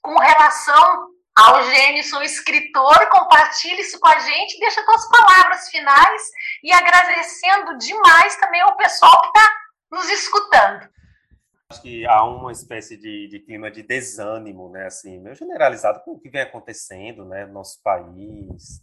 Com 0.00 0.16
relação 0.16 1.08
ao 1.36 1.64
Gênison, 1.64 2.22
escritor, 2.22 3.08
compartilhe 3.08 3.80
isso 3.80 3.98
com 3.98 4.08
a 4.08 4.18
gente, 4.20 4.60
deixa 4.60 4.84
tuas 4.84 5.08
palavras 5.08 5.68
finais 5.68 6.22
e 6.62 6.72
agradecendo 6.72 7.78
demais 7.78 8.36
também 8.36 8.60
ao 8.60 8.76
pessoal 8.76 9.22
que 9.22 9.28
está 9.28 9.52
nos 9.90 10.08
escutando. 10.08 10.88
Acho 11.70 11.82
que 11.82 12.06
há 12.06 12.24
uma 12.24 12.50
espécie 12.50 12.96
de, 12.96 13.28
de, 13.28 13.40
clima 13.40 13.70
de 13.70 13.82
desânimo, 13.82 14.70
né, 14.70 14.86
assim, 14.86 15.18
meio 15.18 15.36
generalizado 15.36 16.00
com 16.02 16.12
o 16.12 16.18
que 16.18 16.30
vem 16.30 16.40
acontecendo, 16.40 17.26
né, 17.26 17.44
no 17.44 17.52
nosso 17.52 17.82
país. 17.82 18.80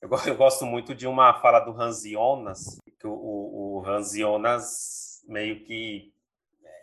Eu, 0.00 0.08
eu 0.24 0.36
gosto 0.36 0.64
muito 0.64 0.94
de 0.94 1.08
uma 1.08 1.40
fala 1.40 1.58
do 1.58 1.72
Hans 1.72 2.04
Jonas, 2.04 2.78
que 3.00 3.06
o, 3.06 3.10
o, 3.12 3.82
Hans 3.84 4.12
Jonas 4.12 5.24
meio 5.26 5.64
que 5.64 6.12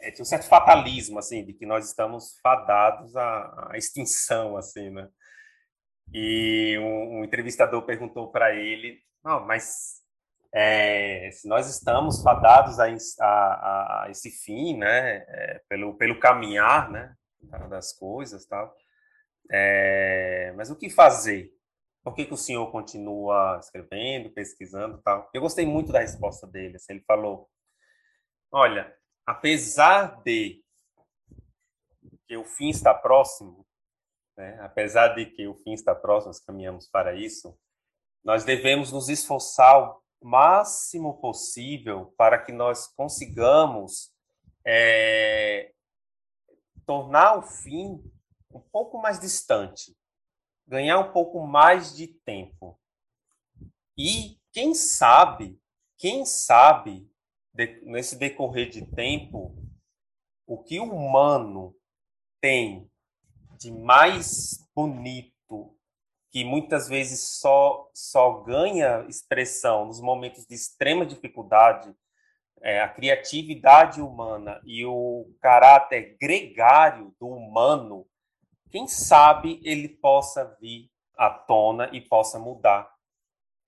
é, 0.02 0.12
tinha 0.12 0.24
um 0.24 0.26
certo 0.26 0.50
fatalismo, 0.50 1.18
assim, 1.18 1.46
de 1.46 1.54
que 1.54 1.66
nós 1.66 1.88
estamos 1.88 2.38
fadados 2.44 3.16
à, 3.16 3.70
à 3.72 3.78
extinção, 3.78 4.58
assim, 4.58 4.90
né? 4.90 5.08
E 6.14 6.78
um, 6.78 7.20
um 7.20 7.24
entrevistador 7.24 7.84
perguntou 7.84 8.30
para 8.34 8.54
ele, 8.54 9.00
não, 9.24 9.46
mas 9.48 10.01
é, 10.54 11.30
se 11.32 11.48
nós 11.48 11.70
estamos 11.70 12.22
fadados 12.22 12.78
a, 12.80 12.88
a, 13.22 14.04
a 14.04 14.08
esse 14.10 14.30
fim, 14.30 14.78
né, 14.78 15.18
é, 15.28 15.62
pelo, 15.70 15.96
pelo 15.98 16.20
caminhar, 16.20 16.92
né, 16.92 17.16
das 17.70 17.94
coisas, 17.94 18.46
tal, 18.46 18.76
é, 19.50 20.54
mas 20.56 20.70
o 20.70 20.76
que 20.76 20.90
fazer? 20.90 21.52
Por 22.04 22.14
que, 22.16 22.26
que 22.26 22.34
o 22.34 22.38
senhor 22.38 22.72
continua 22.72 23.60
escrevendo, 23.60 24.32
pesquisando, 24.32 25.02
tal? 25.04 25.30
Eu 25.34 25.42
gostei 25.42 25.66
muito 25.66 25.92
da 25.92 26.00
resposta 26.00 26.48
dele. 26.48 26.78
Assim, 26.78 26.94
ele 26.94 27.04
falou: 27.04 27.48
olha, 28.52 28.92
apesar 29.26 30.22
de 30.24 30.64
que 32.28 32.36
o 32.38 32.44
fim 32.44 32.70
está 32.70 32.94
próximo, 32.94 33.68
né, 34.36 34.58
apesar 34.62 35.10
de 35.10 35.28
que 35.28 35.48
o 35.48 35.56
fim 35.56 35.74
está 35.74 35.94
próximo, 35.94 36.30
nós 36.30 36.40
caminhamos 36.40 36.88
para 36.88 37.14
isso, 37.14 37.56
nós 38.24 38.44
devemos 38.44 38.92
nos 38.92 39.10
esforçar 39.10 39.96
máximo 40.22 41.20
possível 41.20 42.14
para 42.18 42.38
que 42.38 42.52
nós 42.52 42.88
consigamos 42.88 44.14
é, 44.66 45.74
tornar 46.86 47.38
o 47.38 47.42
fim 47.42 48.04
um 48.52 48.60
pouco 48.60 49.02
mais 49.02 49.20
distante, 49.20 49.96
ganhar 50.68 51.00
um 51.00 51.12
pouco 51.12 51.46
mais 51.46 51.96
de 51.96 52.08
tempo. 52.08 52.80
E 53.98 54.40
quem 54.52 54.74
sabe, 54.74 55.60
quem 55.98 56.26
sabe, 56.26 57.10
de, 57.54 57.82
nesse 57.84 58.16
decorrer 58.18 58.70
de 58.70 58.86
tempo, 58.86 59.56
o 60.46 60.62
que 60.62 60.80
o 60.80 60.94
humano 60.94 61.76
tem 62.42 62.90
de 63.58 63.72
mais 63.72 64.68
bonito, 64.76 65.32
que 66.32 66.46
muitas 66.46 66.88
vezes 66.88 67.20
só, 67.20 67.90
só 67.94 68.42
ganha 68.44 69.06
expressão 69.10 69.86
nos 69.86 70.00
momentos 70.00 70.46
de 70.46 70.56
extrema 70.56 71.06
dificuldade, 71.06 71.94
é, 72.62 72.82
a 72.82 72.88
criatividade 72.88 74.02
humana 74.02 74.62
e 74.64 74.86
o 74.86 75.30
caráter 75.42 76.16
gregário 76.20 77.14
do 77.20 77.28
humano, 77.28 78.08
quem 78.70 78.88
sabe 78.88 79.60
ele 79.64 79.90
possa 79.90 80.58
vir 80.62 80.90
à 81.18 81.30
tona 81.30 81.90
e 81.92 82.00
possa 82.00 82.40
mudar 82.40 82.90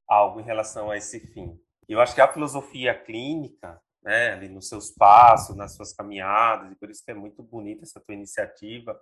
algo 0.08 0.40
em 0.40 0.44
relação 0.44 0.90
a 0.90 0.96
esse 0.96 1.20
fim. 1.20 1.60
Eu 1.90 2.00
acho 2.00 2.16
que 2.16 2.22
a 2.22 2.32
filosofia 2.32 2.98
clínica, 2.98 3.82
né, 4.02 4.32
ali 4.32 4.48
nos 4.48 4.70
seus 4.70 4.92
passos, 4.92 5.56
nas 5.56 5.76
suas 5.76 5.92
caminhadas, 5.92 6.72
e 6.72 6.76
por 6.76 6.90
isso 6.90 7.04
que 7.04 7.12
é 7.12 7.16
muito 7.16 7.44
bonita 7.44 7.84
essa 7.84 8.00
tua 8.00 8.16
iniciativa, 8.16 8.98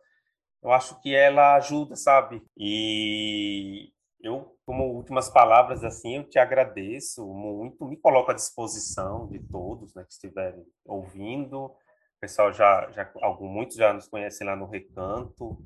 eu 0.63 0.71
acho 0.71 0.99
que 1.01 1.15
ela 1.15 1.55
ajuda, 1.55 1.95
sabe? 1.95 2.41
E 2.57 3.91
eu, 4.21 4.55
como 4.65 4.93
últimas 4.93 5.29
palavras, 5.29 5.83
assim, 5.83 6.17
eu 6.17 6.29
te 6.29 6.37
agradeço 6.37 7.25
muito, 7.25 7.85
me 7.85 7.97
coloco 7.97 8.31
à 8.31 8.33
disposição 8.33 9.27
de 9.27 9.39
todos 9.39 9.93
né, 9.95 10.03
que 10.03 10.13
estiverem 10.13 10.63
ouvindo. 10.85 11.65
O 11.65 11.75
pessoal 12.21 12.53
já, 12.53 12.89
já 12.91 13.11
algum, 13.21 13.47
muitos 13.47 13.75
já 13.75 13.91
nos 13.91 14.07
conhecem 14.07 14.45
lá 14.45 14.55
no 14.55 14.67
Recanto. 14.67 15.57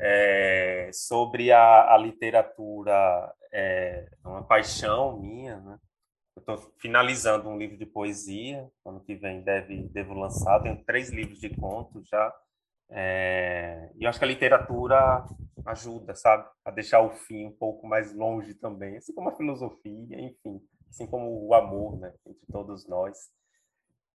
É, 0.00 0.90
sobre 0.92 1.50
a, 1.50 1.94
a 1.94 1.96
literatura, 1.96 3.34
é 3.50 4.06
uma 4.24 4.42
paixão 4.42 5.18
minha, 5.18 5.56
né? 5.60 5.78
Eu 6.34 6.40
estou 6.40 6.72
finalizando 6.80 7.48
um 7.48 7.58
livro 7.58 7.76
de 7.76 7.84
poesia, 7.84 8.66
ano 8.86 9.04
que 9.04 9.14
vem 9.14 9.42
deve, 9.42 9.88
devo 9.88 10.14
lançar. 10.14 10.62
Tenho 10.62 10.82
três 10.84 11.10
livros 11.10 11.38
de 11.38 11.50
contos 11.50 12.08
já 12.08 12.32
é, 12.94 13.90
e 13.96 14.04
eu 14.04 14.10
acho 14.10 14.18
que 14.18 14.24
a 14.24 14.28
literatura 14.28 15.24
ajuda, 15.64 16.14
sabe, 16.14 16.46
a 16.64 16.70
deixar 16.70 17.00
o 17.00 17.10
fim 17.10 17.46
um 17.46 17.56
pouco 17.56 17.86
mais 17.86 18.14
longe 18.14 18.54
também, 18.54 18.96
assim 18.96 19.14
como 19.14 19.30
a 19.30 19.36
filosofia, 19.36 20.20
enfim, 20.20 20.60
assim 20.90 21.06
como 21.06 21.46
o 21.46 21.54
amor, 21.54 21.98
né, 21.98 22.12
entre 22.26 22.46
todos 22.50 22.86
nós. 22.86 23.16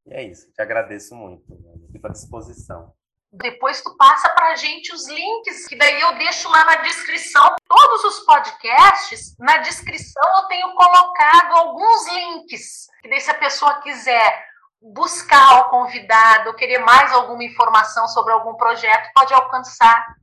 E 0.06 0.14
é 0.14 0.24
isso, 0.24 0.52
te 0.54 0.62
agradeço 0.62 1.16
muito, 1.16 1.50
né? 1.50 1.88
fico 1.92 2.08
à 2.08 2.12
disposição. 2.12 2.94
Depois 3.32 3.82
tu 3.82 3.96
passa 3.98 4.30
para 4.30 4.54
a 4.54 4.56
gente 4.56 4.94
os 4.94 5.08
links, 5.10 5.68
que 5.68 5.76
daí 5.76 6.00
eu 6.00 6.18
deixo 6.18 6.50
lá 6.50 6.64
na 6.64 6.76
descrição. 6.78 7.56
Todos 7.68 8.04
os 8.06 8.26
podcasts, 8.26 9.36
na 9.38 9.58
descrição 9.58 10.24
eu 10.38 10.48
tenho 10.48 10.74
colocado 10.76 11.58
alguns 11.58 12.08
links, 12.14 12.88
que 13.02 13.10
daí 13.10 13.20
se 13.20 13.30
a 13.30 13.38
pessoa 13.38 13.82
quiser 13.82 14.47
buscar 14.82 15.62
o 15.62 15.70
convidado, 15.70 16.56
querer 16.56 16.80
mais 16.80 17.12
alguma 17.12 17.44
informação 17.44 18.08
sobre 18.08 18.34
algum 18.34 18.56
projeto, 18.56 19.12
pode 19.14 19.34
alcançar 19.34 20.16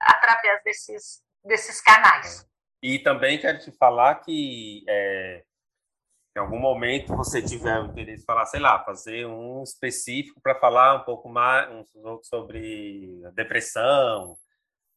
através 0.00 0.62
desses, 0.64 1.22
desses 1.44 1.80
canais. 1.80 2.46
E 2.82 2.98
também 2.98 3.40
quero 3.40 3.58
te 3.58 3.70
falar 3.72 4.16
que 4.16 4.84
é, 4.88 5.44
em 6.36 6.40
algum 6.40 6.58
momento 6.58 7.14
você 7.16 7.42
tiver 7.42 7.78
o 7.80 7.86
interesse 7.86 8.20
de 8.20 8.24
falar, 8.24 8.46
sei 8.46 8.60
lá, 8.60 8.82
fazer 8.84 9.26
um 9.26 9.62
específico 9.62 10.40
para 10.40 10.58
falar 10.58 10.94
um 10.96 11.04
pouco 11.04 11.28
mais 11.28 11.70
um 11.94 12.18
sobre 12.22 13.22
depressão, 13.34 14.36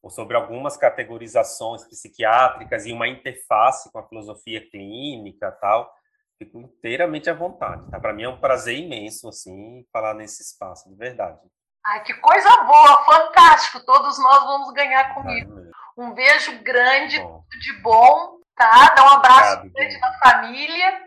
ou 0.06 0.10
sobre 0.12 0.38
algumas 0.38 0.78
categorizações 0.78 1.84
psiquiátricas 1.84 2.86
e 2.86 2.94
uma 2.94 3.08
interface 3.08 3.92
com 3.92 3.98
a 3.98 4.08
filosofia 4.08 4.62
clínica 4.70 5.52
tal, 5.60 5.92
fico 6.38 6.60
inteiramente 6.60 7.30
à 7.30 7.34
vontade, 7.34 7.90
tá? 7.90 8.00
Para 8.00 8.14
mim 8.14 8.24
é 8.24 8.30
um 8.30 8.40
prazer 8.40 8.78
imenso, 8.78 9.30
assim, 9.30 9.86
falar 9.92 10.14
nesse 10.14 10.42
espaço, 10.42 10.90
de 10.90 10.96
verdade. 10.96 11.40
Ai, 11.86 12.04
que 12.04 12.14
coisa 12.16 12.64
boa, 12.64 13.04
fantástico, 13.06 13.86
todos 13.86 14.18
nós 14.20 14.44
vamos 14.44 14.74
ganhar 14.74 15.14
comigo. 15.14 15.54
Um 15.98 16.14
beijo 16.14 16.62
grande, 16.64 17.20
bom. 17.20 17.44
tudo 17.50 17.62
de 17.62 17.82
bom, 17.82 18.40
tá? 18.56 18.94
Dá 18.96 19.04
um 19.04 19.10
abraço 19.10 19.58
Obrigado, 19.58 19.74
grande 19.74 20.00
na 20.00 20.14
família. 20.20 21.06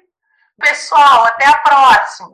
Pessoal, 0.61 1.25
até 1.25 1.47
a 1.47 1.59
próxima. 1.59 2.31